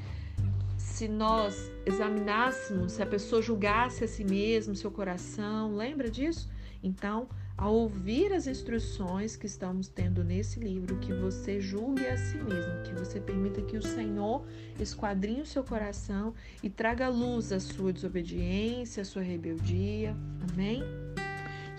se 0.77 1.09
nós 1.09 1.71
examinássemos, 1.87 2.93
se 2.93 3.03
a 3.03 3.07
pessoa 3.07 3.43
julgasse 3.43 4.05
a 4.05 4.09
si 4.09 4.25
mesmo, 4.25 4.75
seu 4.75 4.91
coração, 4.91 5.77
lembra 5.77 6.11
disso? 6.11 6.49
Então, 6.83 7.29
ao 7.57 7.75
ouvir 7.75 8.33
as 8.33 8.47
instruções 8.47 9.37
que 9.37 9.47
estamos 9.47 9.89
tendo 9.89 10.23
nesse 10.23 10.61
livro, 10.61 10.97
que 10.99 11.13
você 11.13 11.61
julgue 11.61 12.07
a 12.07 12.17
si 12.17 12.37
mesmo, 12.39 12.83
que 12.85 12.95
você 12.95 13.21
permita 13.21 13.61
que 13.63 13.77
o 13.77 13.83
Senhor 13.83 14.47
esquadrinhe 14.81 15.41
o 15.41 15.47
seu 15.47 15.65
coração 15.65 16.35
e 16.63 16.71
traga 16.71 17.09
luz 17.09 17.53
à 17.53 17.59
sua 17.59 17.93
desobediência, 17.93 19.03
à 19.03 19.05
sua 19.05 19.23
rebeldia. 19.23 20.17
Amém? 20.53 20.83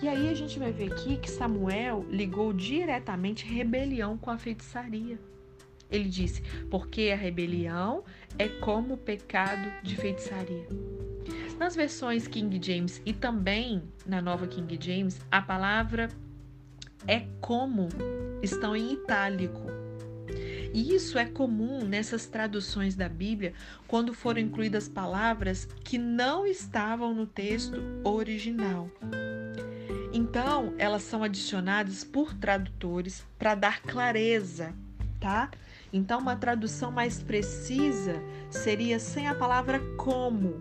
E 0.02 0.08
aí 0.08 0.30
a 0.30 0.34
gente 0.34 0.58
vai 0.58 0.72
ver 0.72 0.92
aqui 0.92 1.18
que 1.18 1.30
Samuel 1.30 2.06
ligou 2.08 2.54
diretamente 2.54 3.44
rebelião 3.44 4.16
com 4.16 4.30
a 4.30 4.38
feitiçaria. 4.38 5.18
Ele 5.90 6.08
disse: 6.08 6.42
porque 6.70 7.10
a 7.12 7.16
rebelião 7.16 8.02
é 8.38 8.48
como 8.48 8.94
o 8.94 8.98
pecado 8.98 9.70
de 9.82 9.96
feitiçaria. 9.96 10.66
Nas 11.58 11.76
versões 11.76 12.26
King 12.26 12.58
James 12.64 13.02
e 13.04 13.12
também 13.12 13.82
na 14.06 14.22
nova 14.22 14.46
King 14.46 14.78
James, 14.80 15.20
a 15.30 15.42
palavra 15.42 16.08
é 17.06 17.26
como 17.40 17.88
estão 18.42 18.74
em 18.74 18.94
itálico. 18.94 19.66
E 20.72 20.94
isso 20.94 21.18
é 21.18 21.26
comum 21.26 21.84
nessas 21.84 22.26
traduções 22.26 22.94
da 22.94 23.08
Bíblia 23.08 23.52
quando 23.86 24.14
foram 24.14 24.40
incluídas 24.40 24.88
palavras 24.88 25.66
que 25.84 25.98
não 25.98 26.46
estavam 26.46 27.12
no 27.12 27.26
texto 27.26 27.82
original. 28.04 28.88
Então, 30.30 30.74
elas 30.78 31.02
são 31.02 31.24
adicionadas 31.24 32.04
por 32.04 32.32
tradutores 32.32 33.26
para 33.36 33.56
dar 33.56 33.82
clareza, 33.82 34.72
tá? 35.18 35.50
Então, 35.92 36.20
uma 36.20 36.36
tradução 36.36 36.92
mais 36.92 37.20
precisa 37.20 38.22
seria 38.48 39.00
sem 39.00 39.26
a 39.26 39.34
palavra 39.34 39.80
como, 39.96 40.54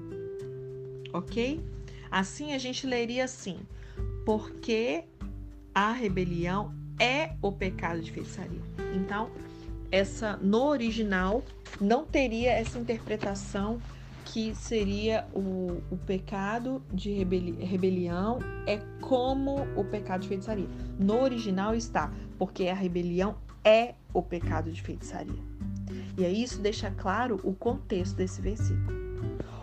ok? 1.13 1.63
Assim 2.09 2.53
a 2.53 2.57
gente 2.57 2.87
leria 2.87 3.25
assim: 3.25 3.59
porque 4.25 5.03
a 5.71 5.91
rebelião 5.91 6.73
é 6.99 7.35
o 7.39 7.51
pecado 7.51 8.01
de 8.01 8.11
feitiçaria. 8.11 8.61
Então, 8.95 9.29
essa 9.91 10.35
no 10.37 10.63
original 10.63 11.43
não 11.79 12.05
teria 12.05 12.53
essa 12.53 12.79
interpretação 12.79 13.79
que 14.31 14.53
seria 14.53 15.27
o, 15.33 15.81
o 15.89 15.97
pecado 15.97 16.83
de 16.93 17.11
rebeli 17.11 17.51
rebelião 17.63 18.37
é 18.67 18.77
como 19.01 19.55
o 19.75 19.83
pecado 19.83 20.21
de 20.21 20.27
feitiçaria. 20.27 20.67
No 20.99 21.21
original 21.21 21.73
está, 21.73 22.11
porque 22.37 22.67
a 22.67 22.75
rebelião 22.75 23.35
é 23.63 23.95
o 24.13 24.21
pecado 24.21 24.71
de 24.71 24.81
feitiçaria. 24.81 25.41
E 26.15 26.23
aí 26.23 26.43
isso 26.43 26.61
deixa 26.61 26.91
claro 26.91 27.39
o 27.43 27.53
contexto 27.53 28.15
desse 28.15 28.39
versículo. 28.39 28.99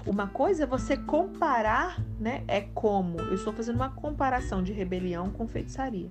Uma 0.04 0.26
coisa 0.26 0.64
é 0.64 0.66
você 0.66 0.96
comparar, 0.96 2.00
né? 2.18 2.42
É 2.48 2.60
como. 2.60 3.20
Eu 3.20 3.34
estou 3.34 3.52
fazendo 3.52 3.76
uma 3.76 3.90
comparação 3.90 4.62
de 4.62 4.72
rebelião 4.72 5.30
com 5.30 5.46
feitiçaria. 5.46 6.10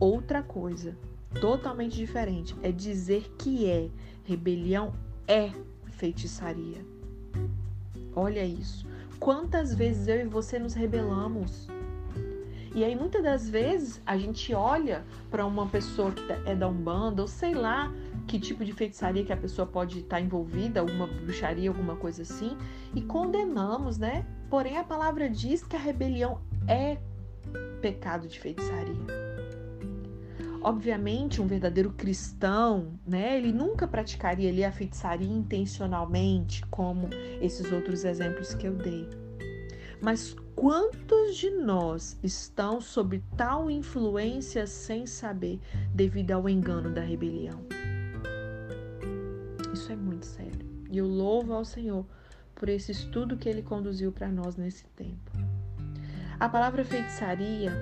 Outra 0.00 0.42
coisa, 0.42 0.96
totalmente 1.40 1.96
diferente, 1.96 2.56
é 2.62 2.72
dizer 2.72 3.32
que 3.38 3.68
é. 3.68 3.88
Rebelião 4.24 4.92
é 5.26 5.52
feitiçaria. 5.90 6.91
Olha 8.14 8.44
isso. 8.44 8.86
Quantas 9.18 9.74
vezes 9.74 10.08
eu 10.08 10.20
e 10.20 10.24
você 10.24 10.58
nos 10.58 10.74
rebelamos? 10.74 11.68
E 12.74 12.84
aí 12.84 12.96
muitas 12.96 13.22
das 13.22 13.48
vezes 13.48 14.00
a 14.06 14.16
gente 14.16 14.54
olha 14.54 15.04
para 15.30 15.44
uma 15.44 15.66
pessoa 15.66 16.10
que 16.10 16.26
tá, 16.26 16.34
é 16.46 16.54
da 16.54 16.66
Umbanda, 16.66 17.20
ou 17.20 17.28
sei 17.28 17.54
lá 17.54 17.92
que 18.26 18.40
tipo 18.40 18.64
de 18.64 18.72
feitiçaria 18.72 19.24
que 19.24 19.32
a 19.32 19.36
pessoa 19.36 19.66
pode 19.66 20.00
estar 20.00 20.16
tá 20.16 20.20
envolvida, 20.20 20.80
alguma 20.80 21.06
bruxaria, 21.06 21.68
alguma 21.68 21.96
coisa 21.96 22.22
assim, 22.22 22.56
e 22.94 23.02
condenamos, 23.02 23.98
né? 23.98 24.24
Porém 24.48 24.78
a 24.78 24.84
palavra 24.84 25.28
diz 25.28 25.62
que 25.62 25.76
a 25.76 25.78
rebelião 25.78 26.40
é 26.66 26.98
pecado 27.82 28.26
de 28.26 28.40
feitiçaria. 28.40 29.31
Obviamente, 30.64 31.42
um 31.42 31.46
verdadeiro 31.46 31.92
cristão, 31.92 32.92
né, 33.04 33.36
ele 33.36 33.52
nunca 33.52 33.86
praticaria 33.86 34.48
ali 34.48 34.64
a 34.64 34.70
feitiçaria 34.70 35.28
intencionalmente, 35.28 36.64
como 36.66 37.08
esses 37.40 37.72
outros 37.72 38.04
exemplos 38.04 38.54
que 38.54 38.68
eu 38.68 38.74
dei. 38.74 39.08
Mas 40.00 40.36
quantos 40.54 41.36
de 41.36 41.50
nós 41.50 42.16
estão 42.22 42.80
sob 42.80 43.22
tal 43.36 43.68
influência 43.68 44.66
sem 44.66 45.04
saber, 45.04 45.60
devido 45.92 46.30
ao 46.30 46.48
engano 46.48 46.90
da 46.92 47.00
rebelião? 47.00 47.64
Isso 49.72 49.90
é 49.90 49.96
muito 49.96 50.26
sério. 50.26 50.70
E 50.90 50.98
eu 50.98 51.06
louvo 51.06 51.54
ao 51.54 51.64
Senhor 51.64 52.06
por 52.54 52.68
esse 52.68 52.92
estudo 52.92 53.36
que 53.36 53.48
ele 53.48 53.62
conduziu 53.62 54.12
para 54.12 54.28
nós 54.28 54.56
nesse 54.56 54.84
tempo. 54.94 55.32
A 56.38 56.48
palavra 56.48 56.84
feitiçaria 56.84 57.72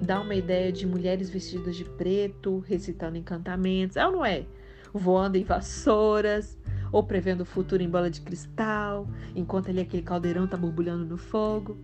dá 0.00 0.20
uma 0.20 0.34
ideia 0.34 0.72
de 0.72 0.86
mulheres 0.86 1.30
vestidas 1.30 1.76
de 1.76 1.84
preto, 1.84 2.58
recitando 2.60 3.16
encantamentos, 3.16 3.96
é 3.96 4.06
ou 4.06 4.12
não 4.12 4.24
é? 4.24 4.46
Voando 4.92 5.36
em 5.36 5.44
vassouras, 5.44 6.58
ou 6.92 7.02
prevendo 7.02 7.40
o 7.40 7.44
futuro 7.44 7.82
em 7.82 7.88
bola 7.88 8.08
de 8.08 8.20
cristal, 8.20 9.08
enquanto 9.34 9.68
ali 9.68 9.80
aquele 9.80 10.02
caldeirão 10.02 10.44
está 10.44 10.56
borbulhando 10.56 11.04
no 11.04 11.16
fogo. 11.16 11.76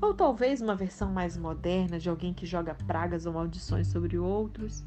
Ou 0.00 0.14
talvez 0.14 0.60
uma 0.60 0.76
versão 0.76 1.10
mais 1.10 1.36
moderna 1.36 1.98
de 1.98 2.08
alguém 2.08 2.32
que 2.32 2.46
joga 2.46 2.74
pragas 2.74 3.26
ou 3.26 3.32
maldições 3.32 3.88
sobre 3.88 4.16
outros. 4.16 4.84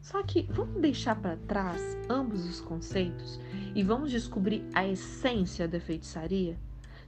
Só 0.00 0.20
que 0.24 0.48
vamos 0.50 0.80
deixar 0.80 1.14
para 1.14 1.36
trás 1.36 1.96
ambos 2.10 2.44
os 2.44 2.60
conceitos 2.60 3.38
e 3.72 3.84
vamos 3.84 4.10
descobrir 4.10 4.64
a 4.74 4.84
essência 4.84 5.68
da 5.68 5.78
feitiçaria, 5.78 6.58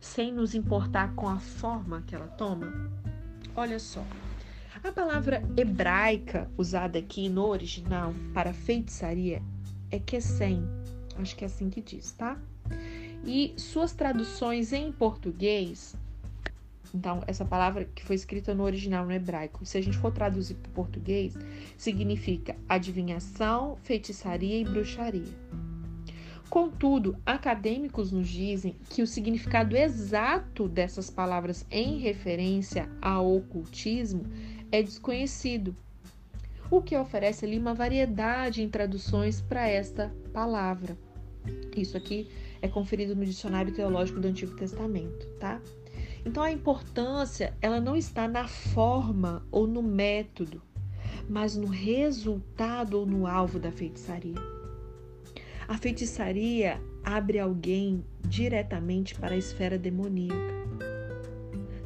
sem 0.01 0.33
nos 0.33 0.55
importar 0.55 1.13
com 1.17 1.29
a 1.29 1.41
forma 1.41 2.03
que 2.07 2.15
ela 2.15 2.29
toma? 2.29 2.73
Olha 3.57 3.81
só. 3.81 4.05
A 4.85 4.93
palavra 4.93 5.43
hebraica 5.57 6.49
usada 6.59 6.99
aqui 6.99 7.29
no 7.29 7.47
original 7.47 8.15
para 8.35 8.53
feitiçaria 8.53 9.43
é 9.91 9.99
Kesen. 9.99 10.63
Acho 11.17 11.35
que 11.35 11.43
é 11.43 11.47
assim 11.47 11.71
que 11.71 11.81
diz, 11.81 12.13
tá? 12.13 12.39
E 13.25 13.55
suas 13.57 13.93
traduções 13.93 14.75
em 14.75 14.93
português 14.93 15.97
então, 16.95 17.25
essa 17.27 17.45
palavra 17.45 17.87
que 17.93 18.05
foi 18.05 18.15
escrita 18.15 18.55
no 18.55 18.63
original 18.63 19.05
no 19.05 19.11
hebraico, 19.11 19.67
se 19.67 19.77
a 19.77 19.81
gente 19.81 19.99
for 19.99 20.13
traduzir 20.13 20.55
para 20.55 20.71
o 20.71 20.75
português, 20.75 21.37
significa 21.77 22.55
adivinhação, 22.69 23.77
feitiçaria 23.83 24.61
e 24.61 24.65
bruxaria. 24.65 25.35
Contudo, 26.49 27.17
acadêmicos 27.27 28.13
nos 28.13 28.29
dizem 28.29 28.77
que 28.91 29.03
o 29.03 29.09
significado 29.09 29.77
exato 29.77 30.69
dessas 30.69 31.11
palavras 31.11 31.67
em 31.69 31.99
referência 31.99 32.89
ao 33.03 33.35
ocultismo 33.35 34.23
é 34.75 34.83
desconhecido, 34.83 35.77
o 36.69 36.83
que 36.83 36.97
oferece 36.97 37.45
ali 37.45 37.57
uma 37.57 37.75
variedade 37.75 38.61
em 38.61 38.69
traduções 38.69 39.41
para 39.41 39.69
esta 39.69 40.13
palavra. 40.33 40.99
Isso 41.77 41.97
aqui 41.97 42.29
é 42.61 42.67
conferido 42.67 43.15
no 43.15 43.25
Dicionário 43.25 43.73
Teológico 43.73 44.19
do 44.19 44.27
Antigo 44.27 44.57
Testamento, 44.57 45.29
tá? 45.39 45.61
Então 46.27 46.43
a 46.43 46.51
importância, 46.51 47.55
ela 47.63 47.81
não 47.81 47.95
está 47.95 48.27
na 48.27 48.49
forma 48.49 49.47
ou 49.53 49.65
no 49.65 49.81
método, 49.81 50.61
mas 51.29 51.55
no 51.55 51.69
resultado 51.69 52.99
ou 52.99 53.07
no 53.07 53.29
alvo 53.29 53.61
da 53.61 53.71
feitiçaria. 53.71 54.35
A 55.69 55.79
feitiçaria 55.79 56.83
abre 57.05 57.39
alguém 57.39 58.05
diretamente 58.27 59.15
para 59.15 59.37
a 59.37 59.39
esfera 59.39 59.79
demoníaca. 59.79 60.53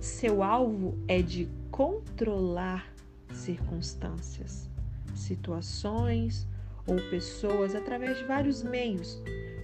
Seu 0.01 0.43
alvo 0.43 0.97
é 1.07 1.21
de 1.21 1.58
controlar 1.79 2.93
circunstâncias, 3.33 4.69
situações 5.15 6.45
ou 6.85 6.97
pessoas 7.09 7.73
através 7.73 8.19
de 8.19 8.25
vários 8.25 8.65
meios, 8.65 9.23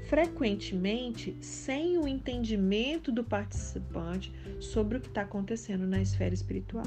frequentemente 0.09 1.37
sem 1.40 1.99
o 1.99 2.06
entendimento 2.06 3.11
do 3.11 3.25
participante 3.25 4.33
sobre 4.61 4.99
o 4.99 5.00
que 5.00 5.09
está 5.09 5.23
acontecendo 5.23 5.88
na 5.88 6.00
esfera 6.00 6.33
espiritual. 6.33 6.87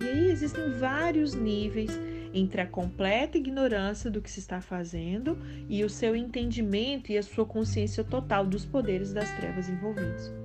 E 0.00 0.04
aí 0.04 0.30
existem 0.30 0.70
vários 0.70 1.34
níveis 1.34 1.90
entre 2.32 2.60
a 2.60 2.66
completa 2.66 3.36
ignorância 3.36 4.08
do 4.08 4.22
que 4.22 4.30
se 4.30 4.38
está 4.38 4.60
fazendo 4.60 5.36
e 5.68 5.82
o 5.82 5.90
seu 5.90 6.14
entendimento 6.14 7.10
e 7.10 7.18
a 7.18 7.24
sua 7.24 7.44
consciência 7.44 8.04
total 8.04 8.46
dos 8.46 8.64
poderes 8.64 9.12
das 9.12 9.28
trevas 9.32 9.68
envolvidos. 9.68 10.41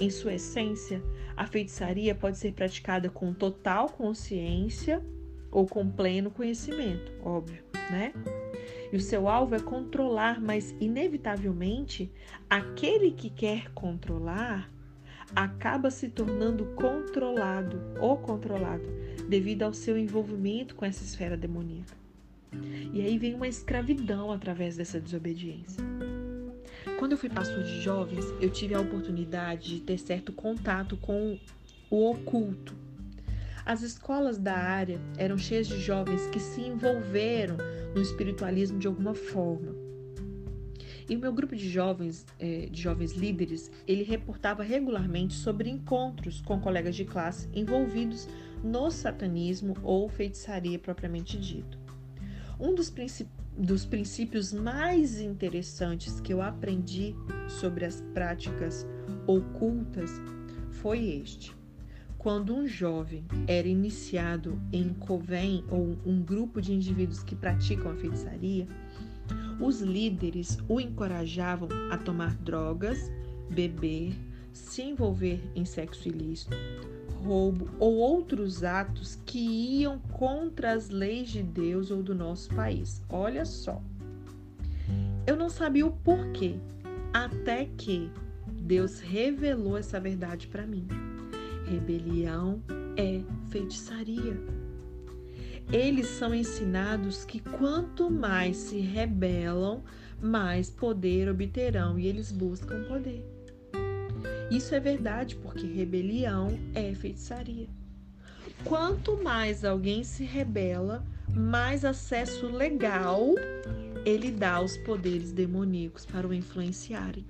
Em 0.00 0.10
sua 0.10 0.34
essência, 0.34 1.02
a 1.36 1.46
feitiçaria 1.46 2.14
pode 2.14 2.38
ser 2.38 2.52
praticada 2.52 3.10
com 3.10 3.32
total 3.32 3.88
consciência 3.88 5.04
ou 5.50 5.66
com 5.66 5.90
pleno 5.90 6.30
conhecimento, 6.30 7.12
óbvio, 7.22 7.64
né? 7.90 8.12
E 8.92 8.96
o 8.96 9.00
seu 9.00 9.28
alvo 9.28 9.56
é 9.56 9.60
controlar, 9.60 10.40
mas 10.40 10.74
inevitavelmente 10.80 12.10
aquele 12.48 13.10
que 13.10 13.28
quer 13.28 13.70
controlar 13.72 14.70
acaba 15.34 15.90
se 15.90 16.08
tornando 16.08 16.64
controlado 16.76 17.80
ou 18.00 18.16
controlado 18.16 18.88
devido 19.28 19.64
ao 19.64 19.74
seu 19.74 19.98
envolvimento 19.98 20.74
com 20.74 20.84
essa 20.84 21.02
esfera 21.02 21.36
demoníaca. 21.36 21.96
E 22.92 23.02
aí 23.02 23.18
vem 23.18 23.34
uma 23.34 23.48
escravidão 23.48 24.32
através 24.32 24.76
dessa 24.76 25.00
desobediência. 25.00 25.84
Quando 26.98 27.12
eu 27.12 27.18
fui 27.18 27.30
pastor 27.30 27.62
de 27.62 27.80
jovens, 27.80 28.24
eu 28.40 28.50
tive 28.50 28.74
a 28.74 28.80
oportunidade 28.80 29.76
de 29.76 29.80
ter 29.80 29.98
certo 29.98 30.32
contato 30.32 30.96
com 30.96 31.38
o 31.88 32.10
oculto. 32.10 32.74
As 33.64 33.82
escolas 33.82 34.36
da 34.36 34.56
área 34.56 35.00
eram 35.16 35.38
cheias 35.38 35.68
de 35.68 35.78
jovens 35.80 36.26
que 36.26 36.40
se 36.40 36.60
envolveram 36.60 37.56
no 37.94 38.02
espiritualismo 38.02 38.80
de 38.80 38.88
alguma 38.88 39.14
forma. 39.14 39.76
E 41.08 41.14
o 41.14 41.20
meu 41.20 41.32
grupo 41.32 41.54
de 41.54 41.70
jovens, 41.70 42.26
é, 42.36 42.66
de 42.66 42.82
jovens 42.82 43.12
líderes, 43.12 43.70
ele 43.86 44.02
reportava 44.02 44.64
regularmente 44.64 45.34
sobre 45.34 45.70
encontros 45.70 46.40
com 46.40 46.60
colegas 46.60 46.96
de 46.96 47.04
classe 47.04 47.48
envolvidos 47.54 48.26
no 48.60 48.90
satanismo 48.90 49.74
ou 49.84 50.08
feitiçaria 50.08 50.80
propriamente 50.80 51.38
dito. 51.38 51.78
Um 52.58 52.74
dos, 52.74 52.92
dos 53.58 53.84
princípios 53.84 54.52
mais 54.52 55.20
interessantes 55.20 56.20
que 56.20 56.32
eu 56.32 56.40
aprendi 56.40 57.14
sobre 57.48 57.84
as 57.84 58.00
práticas 58.14 58.86
ocultas 59.26 60.10
foi 60.70 61.04
este. 61.06 61.56
Quando 62.16 62.54
um 62.54 62.66
jovem 62.66 63.24
era 63.46 63.66
iniciado 63.66 64.60
em 64.72 64.92
coven 64.94 65.64
ou 65.70 65.96
um 66.06 66.22
grupo 66.22 66.60
de 66.60 66.72
indivíduos 66.72 67.22
que 67.22 67.34
praticam 67.34 67.90
a 67.90 67.96
feitiçaria, 67.96 68.66
os 69.60 69.80
líderes 69.80 70.58
o 70.68 70.80
encorajavam 70.80 71.68
a 71.90 71.98
tomar 71.98 72.34
drogas, 72.36 73.10
beber, 73.50 74.14
se 74.52 74.82
envolver 74.82 75.40
em 75.54 75.64
sexo 75.64 76.08
ilícito, 76.08 76.56
roubo 77.22 77.68
ou 77.78 77.96
outros 77.96 78.62
atos 78.64 79.18
que 79.26 79.38
iam 79.80 79.98
contra 79.98 80.72
as 80.72 80.88
leis 80.88 81.28
de 81.28 81.42
Deus 81.42 81.90
ou 81.90 82.02
do 82.02 82.14
nosso 82.14 82.48
país. 82.54 83.02
Olha 83.08 83.44
só. 83.44 83.82
Eu 85.26 85.36
não 85.36 85.50
sabia 85.50 85.86
o 85.86 85.90
porquê, 85.90 86.56
até 87.12 87.66
que 87.76 88.10
Deus 88.46 89.00
revelou 89.00 89.76
essa 89.76 90.00
verdade 90.00 90.46
para 90.46 90.66
mim. 90.66 90.86
Rebelião 91.66 92.62
é 92.96 93.20
feitiçaria. 93.50 94.40
Eles 95.70 96.06
são 96.06 96.34
ensinados 96.34 97.26
que 97.26 97.40
quanto 97.40 98.10
mais 98.10 98.56
se 98.56 98.78
rebelam, 98.78 99.82
mais 100.20 100.70
poder 100.70 101.28
obterão 101.28 101.98
e 101.98 102.06
eles 102.06 102.32
buscam 102.32 102.84
poder. 102.84 103.37
Isso 104.50 104.74
é 104.74 104.80
verdade 104.80 105.36
porque 105.36 105.66
rebelião 105.66 106.58
é 106.74 106.94
feitiçaria. 106.94 107.68
Quanto 108.64 109.22
mais 109.22 109.64
alguém 109.64 110.02
se 110.02 110.24
rebela, 110.24 111.04
mais 111.28 111.84
acesso 111.84 112.46
legal 112.46 113.34
ele 114.04 114.30
dá 114.30 114.54
aos 114.54 114.76
poderes 114.78 115.32
demoníacos 115.32 116.06
para 116.06 116.26
o 116.26 116.32
influenciarem, 116.32 117.26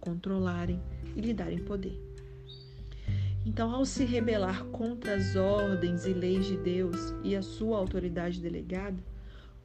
controlarem 0.00 0.80
e 1.14 1.20
lhe 1.20 1.32
darem 1.32 1.58
poder. 1.58 2.00
Então, 3.44 3.72
ao 3.72 3.84
se 3.84 4.04
rebelar 4.04 4.64
contra 4.66 5.14
as 5.14 5.36
ordens 5.36 6.04
e 6.04 6.12
leis 6.12 6.46
de 6.46 6.56
Deus 6.56 7.14
e 7.22 7.36
a 7.36 7.42
sua 7.42 7.78
autoridade 7.78 8.40
delegada, 8.40 8.98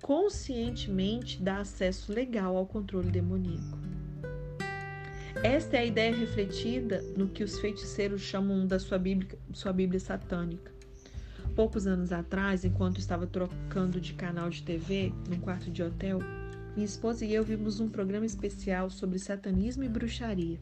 conscientemente 0.03 1.41
dá 1.41 1.61
acesso 1.61 2.13
legal 2.13 2.55
ao 2.55 2.67
controle 2.67 3.09
demoníaco. 3.09 3.79
Esta 5.43 5.77
é 5.77 5.79
a 5.79 5.85
ideia 5.85 6.15
refletida 6.15 7.03
no 7.17 7.27
que 7.27 7.43
os 7.43 7.59
feiticeiros 7.59 8.21
chamam 8.21 8.67
da 8.67 8.77
sua 8.77 8.99
Bíblia, 8.99 9.39
sua 9.53 9.73
Bíblia 9.73 9.99
satânica. 9.99 10.71
Poucos 11.55 11.87
anos 11.87 12.11
atrás, 12.11 12.63
enquanto 12.63 12.99
estava 12.99 13.25
trocando 13.25 13.99
de 13.99 14.13
canal 14.13 14.51
de 14.51 14.61
TV 14.61 15.11
num 15.27 15.39
quarto 15.39 15.71
de 15.71 15.81
hotel, 15.81 16.19
minha 16.75 16.85
esposa 16.85 17.25
e 17.25 17.33
eu 17.33 17.43
vimos 17.43 17.79
um 17.79 17.89
programa 17.89 18.23
especial 18.23 18.91
sobre 18.91 19.17
satanismo 19.17 19.83
e 19.83 19.89
bruxaria. 19.89 20.59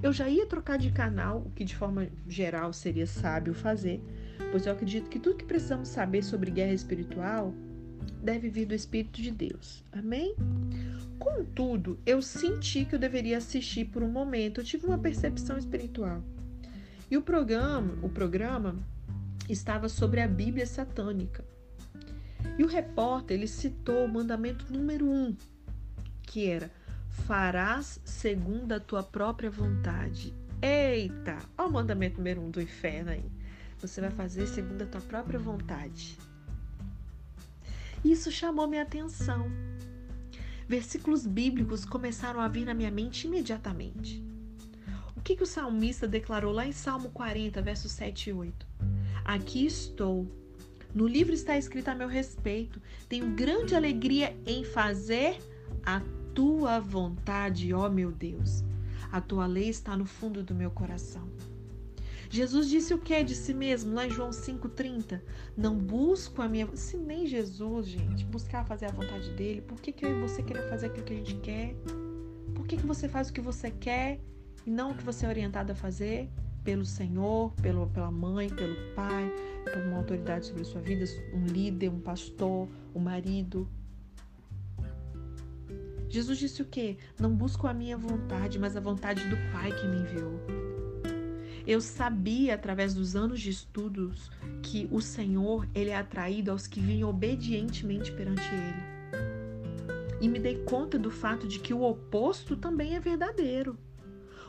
Eu 0.00 0.12
já 0.12 0.28
ia 0.28 0.46
trocar 0.46 0.78
de 0.78 0.92
canal, 0.92 1.42
o 1.44 1.50
que 1.50 1.64
de 1.64 1.74
forma 1.74 2.06
geral 2.28 2.72
seria 2.72 3.06
sábio 3.06 3.52
fazer, 3.52 4.00
pois 4.52 4.64
eu 4.64 4.72
acredito 4.72 5.10
que 5.10 5.18
tudo 5.18 5.38
que 5.38 5.44
precisamos 5.44 5.88
saber 5.88 6.22
sobre 6.22 6.52
guerra 6.52 6.72
espiritual 6.72 7.52
deve 8.22 8.48
vir 8.48 8.66
do 8.66 8.74
Espírito 8.74 9.20
de 9.20 9.30
Deus. 9.30 9.84
Amém? 9.92 10.34
Contudo, 11.18 11.98
eu 12.06 12.22
senti 12.22 12.84
que 12.84 12.94
eu 12.94 12.98
deveria 12.98 13.38
assistir 13.38 13.86
por 13.86 14.02
um 14.02 14.10
momento, 14.10 14.60
eu 14.60 14.64
tive 14.64 14.86
uma 14.86 14.98
percepção 14.98 15.58
espiritual. 15.58 16.22
E 17.10 17.16
o 17.16 17.22
programa, 17.22 17.98
o 18.02 18.08
programa 18.08 18.76
estava 19.48 19.88
sobre 19.88 20.20
a 20.20 20.28
Bíblia 20.28 20.66
satânica. 20.66 21.44
E 22.56 22.62
o 22.62 22.66
repórter 22.68 23.36
ele 23.36 23.46
citou 23.46 24.04
o 24.04 24.08
mandamento 24.08 24.72
número 24.72 25.06
um, 25.06 25.34
que 26.22 26.46
era 26.46 26.70
farás 27.08 28.00
segundo 28.04 28.72
a 28.72 28.80
tua 28.80 29.02
própria 29.02 29.50
vontade. 29.50 30.34
Eita, 30.60 31.38
olha 31.56 31.68
o 31.68 31.72
mandamento 31.72 32.18
número 32.18 32.40
um 32.40 32.50
do 32.50 32.60
inferno 32.60 33.10
aí. 33.10 33.24
Você 33.80 34.00
vai 34.00 34.10
fazer 34.10 34.46
segundo 34.46 34.82
a 34.82 34.86
tua 34.86 35.00
própria 35.00 35.38
vontade. 35.38 36.18
Isso 38.10 38.32
chamou 38.32 38.66
minha 38.66 38.84
atenção. 38.84 39.52
Versículos 40.66 41.26
bíblicos 41.26 41.84
começaram 41.84 42.40
a 42.40 42.48
vir 42.48 42.64
na 42.64 42.72
minha 42.72 42.90
mente 42.90 43.26
imediatamente. 43.26 44.24
O 45.14 45.20
que, 45.20 45.36
que 45.36 45.42
o 45.42 45.46
salmista 45.46 46.08
declarou 46.08 46.50
lá 46.50 46.66
em 46.66 46.72
Salmo 46.72 47.10
40, 47.10 47.60
versos 47.60 47.92
7 47.92 48.30
e 48.30 48.32
8? 48.32 48.66
Aqui 49.26 49.66
estou, 49.66 50.26
No 50.94 51.06
livro 51.06 51.34
está 51.34 51.58
escrito 51.58 51.88
a 51.88 51.94
meu 51.94 52.08
respeito. 52.08 52.80
Tenho 53.10 53.34
grande 53.34 53.74
alegria 53.74 54.34
em 54.46 54.64
fazer 54.64 55.36
a 55.84 56.00
tua 56.34 56.80
vontade, 56.80 57.74
ó 57.74 57.90
meu 57.90 58.10
Deus. 58.10 58.64
A 59.12 59.20
tua 59.20 59.46
lei 59.46 59.68
está 59.68 59.94
no 59.98 60.06
fundo 60.06 60.42
do 60.42 60.54
meu 60.54 60.70
coração. 60.70 61.28
Jesus 62.30 62.68
disse 62.68 62.92
o 62.92 62.98
que 62.98 63.24
de 63.24 63.34
si 63.34 63.54
mesmo, 63.54 63.94
lá 63.94 64.06
em 64.06 64.10
João 64.10 64.30
5,30? 64.30 65.20
Não 65.56 65.76
busco 65.76 66.42
a 66.42 66.48
minha. 66.48 66.68
Se 66.76 66.96
nem 66.98 67.26
Jesus, 67.26 67.86
gente, 67.86 68.24
buscar 68.26 68.66
fazer 68.66 68.86
a 68.86 68.90
vontade 68.90 69.30
dele, 69.30 69.62
por 69.62 69.80
que, 69.80 69.92
que 69.92 70.04
eu 70.04 70.10
e 70.10 70.20
você 70.20 70.42
queremos 70.42 70.68
fazer 70.68 70.86
aquilo 70.86 71.06
que 71.06 71.14
a 71.14 71.16
gente 71.16 71.34
quer? 71.36 71.74
Por 72.54 72.66
que, 72.66 72.76
que 72.76 72.86
você 72.86 73.08
faz 73.08 73.30
o 73.30 73.32
que 73.32 73.40
você 73.40 73.70
quer 73.70 74.20
e 74.66 74.70
não 74.70 74.90
o 74.90 74.94
que 74.94 75.02
você 75.02 75.24
é 75.24 75.28
orientado 75.28 75.72
a 75.72 75.74
fazer? 75.74 76.28
Pelo 76.62 76.84
Senhor, 76.84 77.50
pelo, 77.62 77.86
pela 77.88 78.10
mãe, 78.10 78.50
pelo 78.50 78.76
pai, 78.94 79.32
por 79.72 79.82
uma 79.84 79.96
autoridade 79.96 80.46
sobre 80.46 80.62
a 80.62 80.64
sua 80.66 80.82
vida, 80.82 81.06
um 81.32 81.46
líder, 81.46 81.88
um 81.88 82.00
pastor, 82.00 82.68
um 82.94 83.00
marido. 83.00 83.66
Jesus 86.10 86.38
disse 86.38 86.60
o 86.60 86.66
quê? 86.66 86.98
Não 87.18 87.34
busco 87.34 87.66
a 87.66 87.72
minha 87.72 87.96
vontade, 87.96 88.58
mas 88.58 88.76
a 88.76 88.80
vontade 88.80 89.26
do 89.28 89.36
Pai 89.52 89.70
que 89.72 89.86
me 89.86 89.98
enviou. 89.98 90.67
Eu 91.68 91.82
sabia 91.82 92.54
através 92.54 92.94
dos 92.94 93.14
anos 93.14 93.38
de 93.38 93.50
estudos 93.50 94.30
que 94.62 94.88
o 94.90 95.02
Senhor, 95.02 95.68
ele 95.74 95.90
é 95.90 95.96
atraído 95.96 96.50
aos 96.50 96.66
que 96.66 96.80
vêm 96.80 97.04
obedientemente 97.04 98.10
perante 98.10 98.40
ele. 98.40 100.18
E 100.18 100.26
me 100.26 100.38
dei 100.38 100.64
conta 100.64 100.98
do 100.98 101.10
fato 101.10 101.46
de 101.46 101.58
que 101.58 101.74
o 101.74 101.82
oposto 101.82 102.56
também 102.56 102.96
é 102.96 103.00
verdadeiro. 103.00 103.76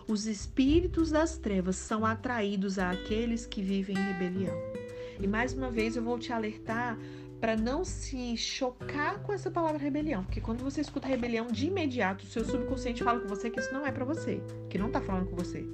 Os 0.07 0.27
espíritos 0.27 1.11
das 1.11 1.37
trevas 1.37 1.75
são 1.75 2.05
atraídos 2.05 2.79
àqueles 2.79 3.45
que 3.45 3.61
vivem 3.61 3.97
em 3.97 4.13
rebelião. 4.13 4.55
E 5.19 5.27
mais 5.27 5.51
uma 5.51 5.69
vez 5.69 5.97
eu 5.97 6.01
vou 6.01 6.17
te 6.17 6.31
alertar 6.31 6.97
para 7.41 7.57
não 7.57 7.83
se 7.83 8.37
chocar 8.37 9.21
com 9.23 9.33
essa 9.33 9.51
palavra 9.51 9.77
rebelião, 9.77 10.23
porque 10.23 10.39
quando 10.39 10.63
você 10.63 10.79
escuta 10.79 11.05
rebelião 11.05 11.47
de 11.47 11.67
imediato, 11.67 12.23
o 12.23 12.27
seu 12.27 12.45
subconsciente 12.45 13.03
fala 13.03 13.19
com 13.19 13.27
você 13.27 13.49
que 13.49 13.59
isso 13.59 13.73
não 13.73 13.85
é 13.85 13.91
para 13.91 14.05
você, 14.05 14.41
que 14.69 14.77
não 14.77 14.89
tá 14.89 15.01
falando 15.01 15.27
com 15.27 15.35
você 15.35 15.67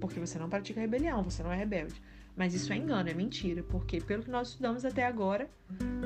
porque 0.00 0.18
você 0.18 0.38
não 0.38 0.48
pratica 0.48 0.80
rebelião, 0.80 1.22
você 1.22 1.42
não 1.42 1.52
é 1.52 1.56
rebelde. 1.56 2.00
Mas 2.36 2.54
isso 2.54 2.72
é 2.72 2.76
engano, 2.76 3.08
é 3.08 3.14
mentira, 3.14 3.62
porque 3.62 4.00
pelo 4.00 4.22
que 4.22 4.30
nós 4.30 4.48
estudamos 4.48 4.84
até 4.84 5.04
agora, 5.04 5.50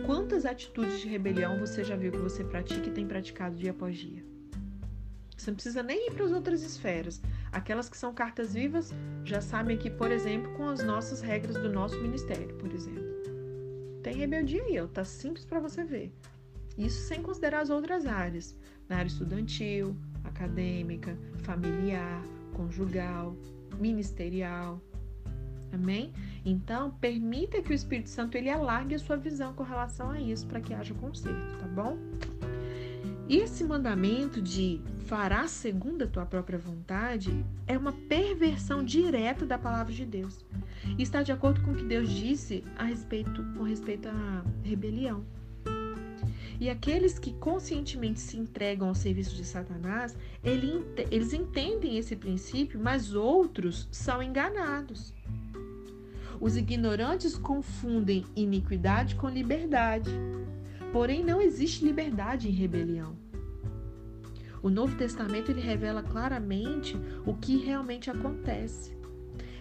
quantas 0.04 0.44
atitudes 0.44 1.00
de 1.00 1.08
rebelião 1.08 1.58
você 1.58 1.84
já 1.84 1.94
viu 1.94 2.10
que 2.10 2.18
você 2.18 2.42
pratica 2.42 2.88
e 2.88 2.92
tem 2.92 3.06
praticado 3.06 3.56
dia 3.56 3.70
após 3.70 3.96
dia? 3.96 4.24
Você 5.36 5.50
não 5.50 5.56
precisa 5.56 5.82
nem 5.82 6.08
ir 6.08 6.12
para 6.12 6.24
as 6.24 6.32
outras 6.32 6.62
esferas. 6.62 7.20
Aquelas 7.52 7.88
que 7.88 7.96
são 7.96 8.14
cartas 8.14 8.54
vivas 8.54 8.92
já 9.24 9.40
sabem 9.40 9.76
que, 9.76 9.90
por 9.90 10.10
exemplo, 10.10 10.52
com 10.54 10.68
as 10.68 10.82
nossas 10.82 11.20
regras 11.20 11.56
do 11.56 11.70
nosso 11.70 12.00
ministério, 12.00 12.54
por 12.56 12.72
exemplo. 12.72 13.04
Tem 14.02 14.14
rebeldia 14.14 14.62
aí, 14.62 14.80
ó, 14.80 14.86
tá 14.86 15.04
simples 15.04 15.44
para 15.44 15.60
você 15.60 15.84
ver. 15.84 16.12
Isso 16.76 17.06
sem 17.06 17.22
considerar 17.22 17.60
as 17.60 17.70
outras 17.70 18.06
áreas, 18.06 18.56
na 18.88 18.96
área 18.96 19.08
estudantil, 19.08 19.96
acadêmica, 20.24 21.16
familiar, 21.42 22.22
conjugal, 22.54 23.36
ministerial. 23.80 24.80
Amém? 25.72 26.12
Então, 26.44 26.92
permita 27.00 27.60
que 27.60 27.72
o 27.72 27.74
Espírito 27.74 28.08
Santo 28.08 28.36
ele 28.36 28.48
alargue 28.48 28.94
a 28.94 28.98
sua 28.98 29.16
visão 29.16 29.52
com 29.54 29.62
relação 29.62 30.10
a 30.10 30.20
isso 30.20 30.46
para 30.46 30.60
que 30.60 30.72
haja 30.72 30.94
conserto, 30.94 31.58
tá 31.58 31.66
bom? 31.66 31.98
Esse 33.28 33.64
mandamento 33.64 34.40
de 34.40 34.80
fará 35.06 35.48
segundo 35.48 36.02
a 36.04 36.06
tua 36.06 36.26
própria 36.26 36.58
vontade 36.58 37.44
é 37.66 37.76
uma 37.76 37.92
perversão 37.92 38.84
direta 38.84 39.46
da 39.46 39.58
palavra 39.58 39.92
de 39.92 40.04
Deus. 40.04 40.44
Está 40.98 41.22
de 41.22 41.32
acordo 41.32 41.62
com 41.62 41.72
o 41.72 41.74
que 41.74 41.84
Deus 41.84 42.10
disse 42.10 42.62
a 42.76 42.84
respeito 42.84 43.42
com 43.56 43.62
respeito 43.62 44.08
à 44.08 44.44
rebelião. 44.62 45.24
E 46.60 46.70
aqueles 46.70 47.18
que 47.18 47.32
conscientemente 47.34 48.20
se 48.20 48.36
entregam 48.36 48.88
ao 48.88 48.94
serviço 48.94 49.34
de 49.34 49.44
Satanás, 49.44 50.16
eles 50.42 51.32
entendem 51.32 51.98
esse 51.98 52.14
princípio, 52.14 52.78
mas 52.80 53.14
outros 53.14 53.88
são 53.90 54.22
enganados. 54.22 55.12
Os 56.40 56.56
ignorantes 56.56 57.36
confundem 57.36 58.24
iniquidade 58.36 59.14
com 59.14 59.28
liberdade. 59.28 60.10
Porém, 60.92 61.24
não 61.24 61.40
existe 61.40 61.84
liberdade 61.84 62.48
em 62.48 62.52
rebelião. 62.52 63.16
O 64.62 64.70
Novo 64.70 64.96
Testamento 64.96 65.50
ele 65.50 65.60
revela 65.60 66.02
claramente 66.02 66.96
o 67.26 67.34
que 67.34 67.56
realmente 67.56 68.10
acontece. 68.10 68.96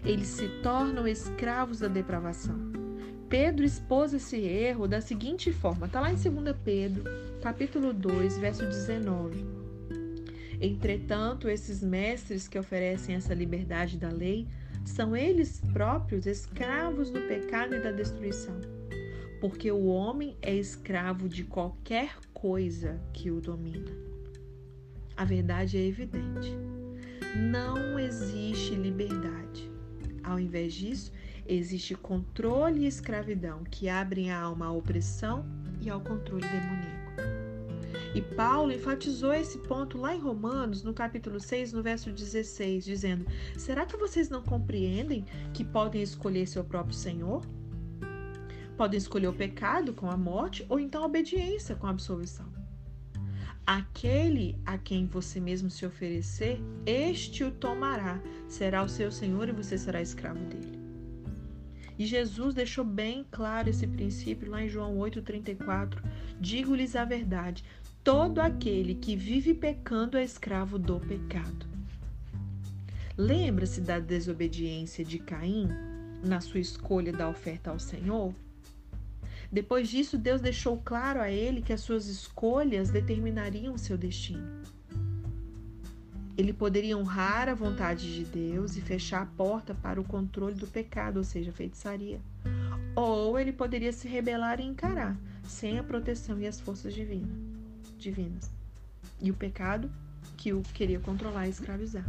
Eles 0.05 0.27
se 0.27 0.47
tornam 0.61 1.07
escravos 1.07 1.79
da 1.79 1.87
depravação. 1.87 2.82
Pedro 3.29 3.65
expôs 3.65 4.13
esse 4.13 4.37
erro 4.37 4.87
da 4.87 5.01
seguinte 5.01 5.51
forma: 5.51 5.87
está 5.87 5.99
lá 5.99 6.11
em 6.11 6.15
2 6.15 6.55
Pedro, 6.63 7.03
capítulo 7.41 7.93
2, 7.93 8.37
verso 8.37 8.65
19. 8.65 9.45
Entretanto, 10.61 11.49
esses 11.49 11.83
mestres 11.83 12.47
que 12.47 12.57
oferecem 12.57 13.15
essa 13.15 13.33
liberdade 13.33 13.97
da 13.97 14.09
lei 14.09 14.47
são 14.85 15.15
eles 15.15 15.61
próprios 15.73 16.25
escravos 16.25 17.09
do 17.09 17.19
pecado 17.21 17.75
e 17.75 17.81
da 17.81 17.91
destruição, 17.91 18.59
porque 19.41 19.71
o 19.71 19.85
homem 19.85 20.37
é 20.41 20.55
escravo 20.55 21.27
de 21.27 21.43
qualquer 21.43 22.15
coisa 22.33 23.01
que 23.13 23.31
o 23.31 23.41
domina. 23.41 23.91
A 25.15 25.25
verdade 25.25 25.77
é 25.77 25.85
evidente. 25.85 26.57
Não 27.35 27.99
existe 27.99 28.75
liberdade. 28.75 29.71
Ao 30.23 30.39
invés 30.39 30.73
disso, 30.73 31.11
Existe 31.45 31.95
controle 31.95 32.81
e 32.81 32.87
escravidão 32.87 33.63
que 33.63 33.89
abrem 33.89 34.31
a 34.31 34.39
alma 34.39 34.67
à 34.67 34.71
opressão 34.71 35.45
e 35.81 35.89
ao 35.89 35.99
controle 35.99 36.45
demoníaco. 36.47 37.03
E 38.15 38.21
Paulo 38.21 38.71
enfatizou 38.71 39.33
esse 39.33 39.57
ponto 39.59 39.97
lá 39.97 40.15
em 40.15 40.19
Romanos, 40.19 40.83
no 40.83 40.93
capítulo 40.93 41.39
6, 41.39 41.73
no 41.73 41.81
verso 41.81 42.11
16, 42.11 42.85
dizendo: 42.85 43.25
Será 43.57 43.85
que 43.85 43.97
vocês 43.97 44.29
não 44.29 44.41
compreendem 44.43 45.25
que 45.53 45.65
podem 45.65 46.01
escolher 46.01 46.47
seu 46.47 46.63
próprio 46.63 46.95
Senhor? 46.95 47.43
Podem 48.77 48.97
escolher 48.97 49.27
o 49.27 49.33
pecado 49.33 49.93
com 49.93 50.09
a 50.09 50.17
morte 50.17 50.65
ou 50.69 50.79
então 50.79 51.03
a 51.03 51.07
obediência 51.07 51.75
com 51.75 51.87
a 51.87 51.89
absolvição. 51.89 52.45
Aquele 53.65 54.59
a 54.65 54.77
quem 54.77 55.05
você 55.07 55.39
mesmo 55.39 55.69
se 55.69 55.85
oferecer, 55.85 56.59
este 56.85 57.43
o 57.43 57.51
tomará, 57.51 58.21
será 58.47 58.83
o 58.83 58.89
seu 58.89 59.11
Senhor 59.11 59.47
e 59.47 59.53
você 59.53 59.77
será 59.77 60.01
escravo 60.01 60.43
dele. 60.45 60.82
E 61.97 62.05
Jesus 62.05 62.53
deixou 62.53 62.83
bem 62.83 63.25
claro 63.31 63.69
esse 63.69 63.85
princípio 63.85 64.49
lá 64.49 64.63
em 64.63 64.69
João 64.69 64.97
8,34. 64.97 66.01
Digo-lhes 66.39 66.95
a 66.95 67.05
verdade: 67.05 67.63
todo 68.03 68.39
aquele 68.39 68.95
que 68.95 69.15
vive 69.15 69.53
pecando 69.53 70.17
é 70.17 70.23
escravo 70.23 70.79
do 70.79 70.99
pecado. 70.99 71.67
Lembra-se 73.15 73.79
da 73.79 73.99
desobediência 73.99 75.05
de 75.05 75.19
Caim 75.19 75.69
na 76.23 76.41
sua 76.41 76.59
escolha 76.59 77.11
da 77.11 77.29
oferta 77.29 77.69
ao 77.69 77.79
Senhor? 77.79 78.33
Depois 79.51 79.87
disso, 79.87 80.17
Deus 80.17 80.41
deixou 80.41 80.81
claro 80.83 81.19
a 81.21 81.29
ele 81.29 81.61
que 81.61 81.71
as 81.71 81.81
suas 81.81 82.07
escolhas 82.07 82.89
determinariam 82.89 83.75
o 83.75 83.77
seu 83.77 83.95
destino. 83.95 84.63
Ele 86.37 86.51
poderia 86.51 86.97
honrar 86.97 87.47
a 87.47 87.53
vontade 87.53 88.13
de 88.13 88.25
Deus 88.25 88.75
e 88.75 88.81
fechar 88.81 89.21
a 89.21 89.25
porta 89.25 89.75
para 89.75 90.01
o 90.01 90.03
controle 90.03 90.55
do 90.55 90.65
pecado, 90.65 91.17
ou 91.17 91.23
seja, 91.23 91.51
feitiçaria. 91.51 92.19
Ou 92.95 93.37
ele 93.37 93.51
poderia 93.51 93.91
se 93.91 94.07
rebelar 94.07 94.59
e 94.59 94.63
encarar, 94.63 95.15
sem 95.43 95.77
a 95.77 95.83
proteção 95.83 96.39
e 96.39 96.47
as 96.47 96.59
forças 96.59 96.93
divina, 96.93 97.29
divinas. 97.97 98.49
E 99.21 99.29
o 99.29 99.33
pecado 99.33 99.91
que 100.35 100.53
o 100.53 100.61
queria 100.73 100.99
controlar 100.99 101.47
e 101.47 101.51
escravizar. 101.51 102.05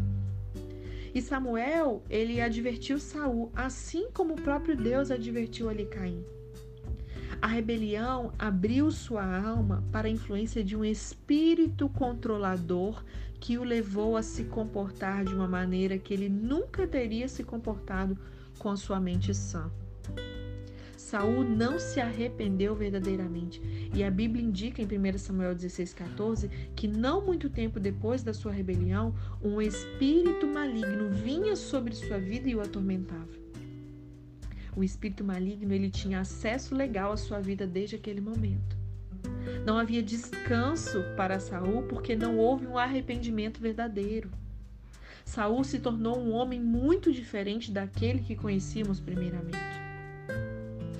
E 1.14 1.22
Samuel, 1.22 2.02
ele 2.10 2.40
advertiu 2.40 2.98
Saul, 2.98 3.52
assim 3.54 4.08
como 4.12 4.34
o 4.34 4.40
próprio 4.40 4.76
Deus 4.76 5.10
advertiu 5.10 5.68
ali 5.68 5.86
Caim. 5.86 6.24
A 7.40 7.46
rebelião 7.46 8.32
abriu 8.38 8.90
sua 8.90 9.24
alma 9.24 9.84
para 9.92 10.08
a 10.08 10.10
influência 10.10 10.64
de 10.64 10.74
um 10.74 10.84
espírito 10.84 11.88
controlador 11.90 13.04
que 13.44 13.58
o 13.58 13.62
levou 13.62 14.16
a 14.16 14.22
se 14.22 14.44
comportar 14.44 15.22
de 15.22 15.34
uma 15.34 15.46
maneira 15.46 15.98
que 15.98 16.14
ele 16.14 16.30
nunca 16.30 16.86
teria 16.86 17.28
se 17.28 17.44
comportado 17.44 18.16
com 18.58 18.70
a 18.70 18.76
sua 18.76 18.98
mente 18.98 19.34
sã. 19.34 19.70
Saul 20.96 21.44
não 21.44 21.78
se 21.78 22.00
arrependeu 22.00 22.74
verdadeiramente, 22.74 23.60
e 23.94 24.02
a 24.02 24.10
Bíblia 24.10 24.42
indica 24.42 24.80
em 24.80 24.86
1 24.86 25.18
Samuel 25.18 25.54
16,14 25.54 26.48
que 26.74 26.88
não 26.88 27.20
muito 27.20 27.50
tempo 27.50 27.78
depois 27.78 28.22
da 28.22 28.32
sua 28.32 28.50
rebelião, 28.50 29.14
um 29.42 29.60
espírito 29.60 30.46
maligno 30.46 31.10
vinha 31.10 31.54
sobre 31.54 31.94
sua 31.94 32.16
vida 32.16 32.48
e 32.48 32.56
o 32.56 32.62
atormentava. 32.62 33.28
O 34.74 34.82
espírito 34.82 35.22
maligno 35.22 35.74
ele 35.74 35.90
tinha 35.90 36.20
acesso 36.20 36.74
legal 36.74 37.12
à 37.12 37.16
sua 37.18 37.40
vida 37.40 37.66
desde 37.66 37.96
aquele 37.96 38.22
momento. 38.22 38.73
Não 39.64 39.78
havia 39.78 40.02
descanso 40.02 41.02
para 41.16 41.40
Saul 41.40 41.84
porque 41.84 42.14
não 42.14 42.36
houve 42.36 42.66
um 42.66 42.76
arrependimento 42.76 43.60
verdadeiro. 43.60 44.30
Saul 45.24 45.64
se 45.64 45.78
tornou 45.78 46.18
um 46.18 46.32
homem 46.32 46.60
muito 46.60 47.10
diferente 47.10 47.72
daquele 47.72 48.20
que 48.20 48.36
conhecíamos 48.36 49.00
primeiramente. 49.00 49.58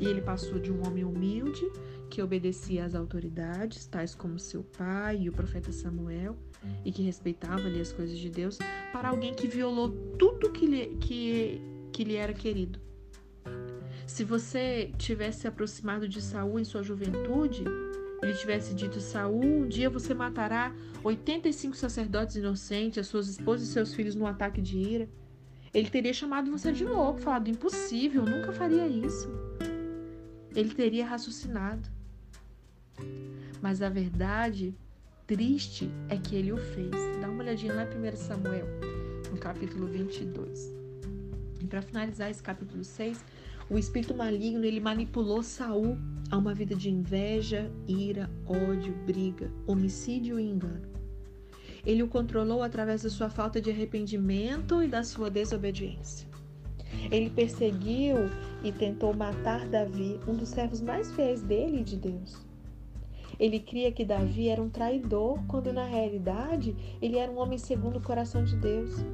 E 0.00 0.06
ele 0.06 0.22
passou 0.22 0.58
de 0.58 0.72
um 0.72 0.86
homem 0.86 1.04
humilde 1.04 1.62
que 2.10 2.22
obedecia 2.22 2.84
às 2.84 2.94
autoridades, 2.94 3.86
tais 3.86 4.14
como 4.14 4.38
seu 4.38 4.62
pai 4.62 5.22
e 5.22 5.28
o 5.28 5.32
profeta 5.32 5.72
Samuel, 5.72 6.36
e 6.84 6.92
que 6.92 7.02
respeitava 7.02 7.62
ali 7.66 7.80
as 7.80 7.92
coisas 7.92 8.16
de 8.18 8.30
Deus, 8.30 8.58
para 8.92 9.08
alguém 9.08 9.34
que 9.34 9.48
violou 9.48 9.90
tudo 10.18 10.50
que 10.50 10.66
lhe, 10.66 10.96
que, 11.00 11.60
que 11.92 12.04
lhe 12.04 12.16
era 12.16 12.32
querido. 12.32 12.80
Se 14.06 14.22
você 14.22 14.92
tivesse 14.96 15.40
se 15.40 15.48
aproximado 15.48 16.08
de 16.08 16.22
Saul 16.22 16.58
em 16.60 16.64
sua 16.64 16.82
juventude, 16.82 17.64
ele 18.22 18.34
tivesse 18.34 18.74
dito: 18.74 19.00
Saul, 19.00 19.44
um 19.44 19.68
dia 19.68 19.90
você 19.90 20.14
matará 20.14 20.74
85 21.02 21.76
sacerdotes 21.76 22.36
inocentes, 22.36 22.98
as 22.98 23.06
suas 23.06 23.28
esposas 23.28 23.68
e 23.68 23.72
seus 23.72 23.94
filhos 23.94 24.14
num 24.14 24.26
ataque 24.26 24.60
de 24.60 24.78
ira. 24.78 25.08
Ele 25.72 25.90
teria 25.90 26.12
chamado 26.12 26.50
você 26.50 26.72
de 26.72 26.84
louco, 26.84 27.20
falado: 27.20 27.48
impossível, 27.48 28.24
nunca 28.24 28.52
faria 28.52 28.86
isso. 28.86 29.28
Ele 30.54 30.72
teria 30.72 31.04
raciocinado. 31.04 31.88
Mas 33.60 33.82
a 33.82 33.88
verdade 33.88 34.74
triste 35.26 35.90
é 36.08 36.16
que 36.16 36.36
ele 36.36 36.52
o 36.52 36.56
fez. 36.56 36.90
Dá 37.20 37.28
uma 37.28 37.42
olhadinha 37.42 37.74
lá 37.74 37.84
em 37.84 38.12
1 38.12 38.16
Samuel, 38.16 38.66
no 39.30 39.38
capítulo 39.38 39.86
22. 39.86 40.72
E 41.60 41.66
para 41.66 41.82
finalizar 41.82 42.30
esse 42.30 42.42
capítulo 42.42 42.84
6, 42.84 43.24
o 43.70 43.78
espírito 43.78 44.14
maligno 44.14 44.64
ele 44.64 44.80
manipulou 44.80 45.42
Saul 45.42 45.96
a 46.30 46.36
uma 46.36 46.54
vida 46.54 46.74
de 46.74 46.90
inveja, 46.90 47.70
ira, 47.86 48.30
ódio, 48.46 48.94
briga, 49.06 49.50
homicídio 49.66 50.38
e 50.38 50.44
engano. 50.44 50.92
Ele 51.84 52.02
o 52.02 52.08
controlou 52.08 52.62
através 52.62 53.02
da 53.02 53.10
sua 53.10 53.28
falta 53.28 53.60
de 53.60 53.70
arrependimento 53.70 54.82
e 54.82 54.88
da 54.88 55.02
sua 55.02 55.30
desobediência. 55.30 56.26
Ele 57.10 57.28
perseguiu 57.28 58.16
e 58.62 58.72
tentou 58.72 59.14
matar 59.14 59.68
Davi, 59.68 60.18
um 60.26 60.34
dos 60.34 60.48
servos 60.48 60.80
mais 60.80 61.12
fiéis 61.12 61.42
dele 61.42 61.80
e 61.80 61.84
de 61.84 61.96
Deus. 61.96 62.42
Ele 63.38 63.58
cria 63.58 63.90
que 63.90 64.04
Davi 64.04 64.48
era 64.48 64.62
um 64.62 64.70
traidor, 64.70 65.38
quando 65.46 65.72
na 65.72 65.84
realidade 65.84 66.74
ele 67.02 67.18
era 67.18 67.30
um 67.30 67.38
homem 67.38 67.58
segundo 67.58 67.96
o 67.98 68.02
coração 68.02 68.44
de 68.44 68.56
Deus. 68.56 69.04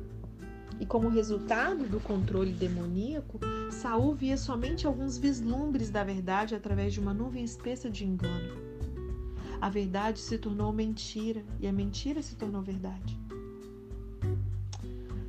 E 0.81 0.87
como 0.87 1.11
resultado 1.11 1.87
do 1.87 2.01
controle 2.01 2.55
demoníaco, 2.55 3.39
Saul 3.71 4.15
via 4.15 4.39
somente 4.39 4.87
alguns 4.87 5.19
vislumbres 5.19 5.91
da 5.91 6.03
verdade 6.03 6.55
através 6.55 6.95
de 6.95 7.01
uma 7.01 7.13
nuvem 7.13 7.45
espessa 7.45 7.91
de 7.91 8.07
engano. 8.07 8.57
A 9.61 9.69
verdade 9.69 10.19
se 10.19 10.39
tornou 10.39 10.73
mentira 10.73 11.45
e 11.61 11.67
a 11.67 11.73
mentira 11.73 12.23
se 12.23 12.35
tornou 12.35 12.63
verdade. 12.63 13.21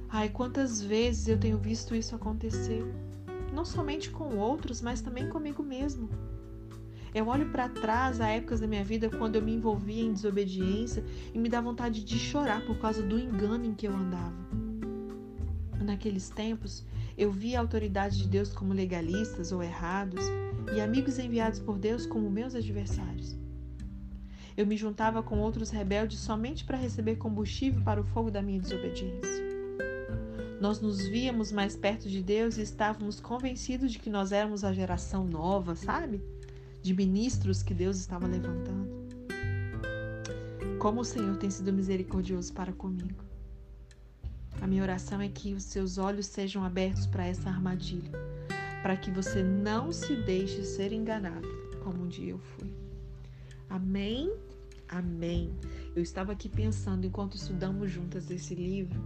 Ai, 0.07 0.29
quantas 0.29 0.81
vezes 0.81 1.27
eu 1.27 1.37
tenho 1.37 1.57
visto 1.57 1.93
isso 1.93 2.15
acontecer, 2.15 2.85
não 3.53 3.65
somente 3.65 4.09
com 4.09 4.37
outros, 4.37 4.81
mas 4.81 5.01
também 5.01 5.27
comigo 5.27 5.61
mesmo. 5.61 6.09
Eu 7.13 7.27
olho 7.27 7.51
para 7.51 7.67
trás 7.67 8.21
a 8.21 8.29
épocas 8.29 8.61
da 8.61 8.67
minha 8.67 8.85
vida 8.85 9.09
quando 9.09 9.35
eu 9.35 9.41
me 9.41 9.53
envolvia 9.53 10.01
em 10.01 10.13
desobediência 10.13 11.03
e 11.33 11.37
me 11.37 11.49
dá 11.49 11.59
vontade 11.59 12.05
de 12.05 12.17
chorar 12.17 12.65
por 12.65 12.77
causa 12.79 13.03
do 13.03 13.19
engano 13.19 13.65
em 13.65 13.73
que 13.73 13.85
eu 13.85 13.93
andava. 13.93 14.60
Naqueles 15.83 16.29
tempos, 16.29 16.85
eu 17.17 17.31
via 17.31 17.57
a 17.57 17.61
autoridade 17.61 18.17
de 18.17 18.27
Deus 18.27 18.53
como 18.53 18.73
legalistas 18.73 19.51
ou 19.51 19.63
errados 19.63 20.23
e 20.75 20.79
amigos 20.79 21.17
enviados 21.17 21.59
por 21.59 21.77
Deus 21.77 22.05
como 22.05 22.29
meus 22.29 22.55
adversários. 22.55 23.35
Eu 24.55 24.67
me 24.67 24.77
juntava 24.77 25.23
com 25.23 25.39
outros 25.39 25.69
rebeldes 25.69 26.19
somente 26.19 26.63
para 26.63 26.77
receber 26.77 27.15
combustível 27.15 27.81
para 27.83 28.01
o 28.01 28.03
fogo 28.03 28.29
da 28.29 28.41
minha 28.41 28.59
desobediência. 28.59 29.41
Nós 30.59 30.79
nos 30.79 31.07
víamos 31.07 31.51
mais 31.51 31.75
perto 31.75 32.07
de 32.07 32.21
Deus 32.21 32.57
e 32.57 32.61
estávamos 32.61 33.19
convencidos 33.19 33.91
de 33.91 33.97
que 33.97 34.09
nós 34.09 34.31
éramos 34.31 34.63
a 34.63 34.71
geração 34.71 35.25
nova, 35.25 35.75
sabe? 35.75 36.21
de 36.81 36.93
ministros 36.95 37.61
que 37.61 37.73
Deus 37.73 37.97
estava 37.97 38.27
levantando. 38.27 38.89
Como 40.79 41.01
o 41.01 41.05
Senhor 41.05 41.37
tem 41.37 41.49
sido 41.49 41.71
misericordioso 41.71 42.51
para 42.53 42.73
comigo. 42.73 43.30
A 44.59 44.67
minha 44.67 44.83
oração 44.83 45.21
é 45.21 45.27
que 45.27 45.53
os 45.53 45.63
seus 45.63 45.97
olhos 45.97 46.25
sejam 46.25 46.63
abertos 46.63 47.05
para 47.05 47.25
essa 47.25 47.49
armadilha, 47.49 48.11
para 48.81 48.97
que 48.97 49.09
você 49.09 49.41
não 49.41 49.91
se 49.91 50.15
deixe 50.15 50.63
ser 50.63 50.91
enganado, 50.91 51.47
como 51.83 52.03
um 52.03 52.07
dia 52.07 52.31
eu 52.31 52.39
fui. 52.39 52.73
Amém? 53.69 54.31
Amém. 54.89 55.53
Eu 55.95 56.03
estava 56.03 56.33
aqui 56.33 56.49
pensando 56.49 57.07
enquanto 57.07 57.37
estudamos 57.37 57.89
juntas 57.89 58.29
esse 58.29 58.53
livro. 58.53 58.99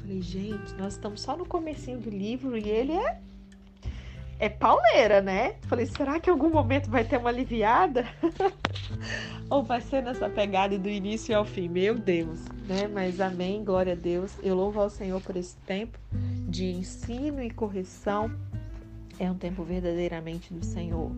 Falei, 0.00 0.20
gente, 0.20 0.74
nós 0.74 0.94
estamos 0.94 1.22
só 1.22 1.36
no 1.36 1.46
comecinho 1.46 1.98
do 1.98 2.10
livro 2.10 2.56
e 2.56 2.68
ele 2.68 2.92
é 2.92 3.22
é 4.42 4.48
pauleira, 4.48 5.22
né? 5.22 5.54
Falei, 5.68 5.86
será 5.86 6.18
que 6.18 6.28
em 6.28 6.32
algum 6.32 6.50
momento 6.50 6.90
vai 6.90 7.04
ter 7.04 7.16
uma 7.16 7.28
aliviada? 7.28 8.04
Ou 9.48 9.62
vai 9.62 9.80
ser 9.80 10.02
nessa 10.02 10.28
pegada 10.28 10.76
do 10.76 10.88
início 10.88 11.38
ao 11.38 11.44
fim? 11.44 11.68
Meu 11.68 11.96
Deus, 11.96 12.40
né? 12.66 12.88
Mas 12.92 13.20
amém, 13.20 13.62
glória 13.62 13.92
a 13.92 13.96
Deus. 13.96 14.32
Eu 14.42 14.56
louvo 14.56 14.80
ao 14.80 14.90
Senhor 14.90 15.20
por 15.20 15.36
esse 15.36 15.54
tempo 15.58 15.96
de 16.48 16.64
ensino 16.64 17.40
e 17.40 17.52
correção. 17.52 18.36
É 19.16 19.30
um 19.30 19.36
tempo 19.36 19.62
verdadeiramente 19.62 20.52
do 20.52 20.64
Senhor 20.64 21.12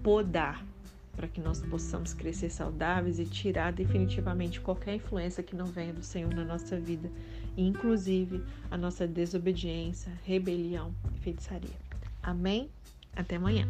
podar 0.00 0.64
para 1.16 1.26
que 1.26 1.40
nós 1.40 1.60
possamos 1.60 2.14
crescer 2.14 2.50
saudáveis 2.50 3.18
e 3.18 3.24
tirar 3.24 3.72
definitivamente 3.72 4.60
qualquer 4.60 4.94
influência 4.94 5.42
que 5.42 5.56
não 5.56 5.66
venha 5.66 5.92
do 5.92 6.04
Senhor 6.04 6.32
na 6.32 6.44
nossa 6.44 6.78
vida, 6.78 7.10
inclusive 7.56 8.44
a 8.70 8.78
nossa 8.78 9.08
desobediência, 9.08 10.12
rebelião 10.24 10.94
e 11.12 11.18
feitiçaria. 11.18 11.83
Amém? 12.24 12.70
Até 13.14 13.36
amanhã. 13.36 13.68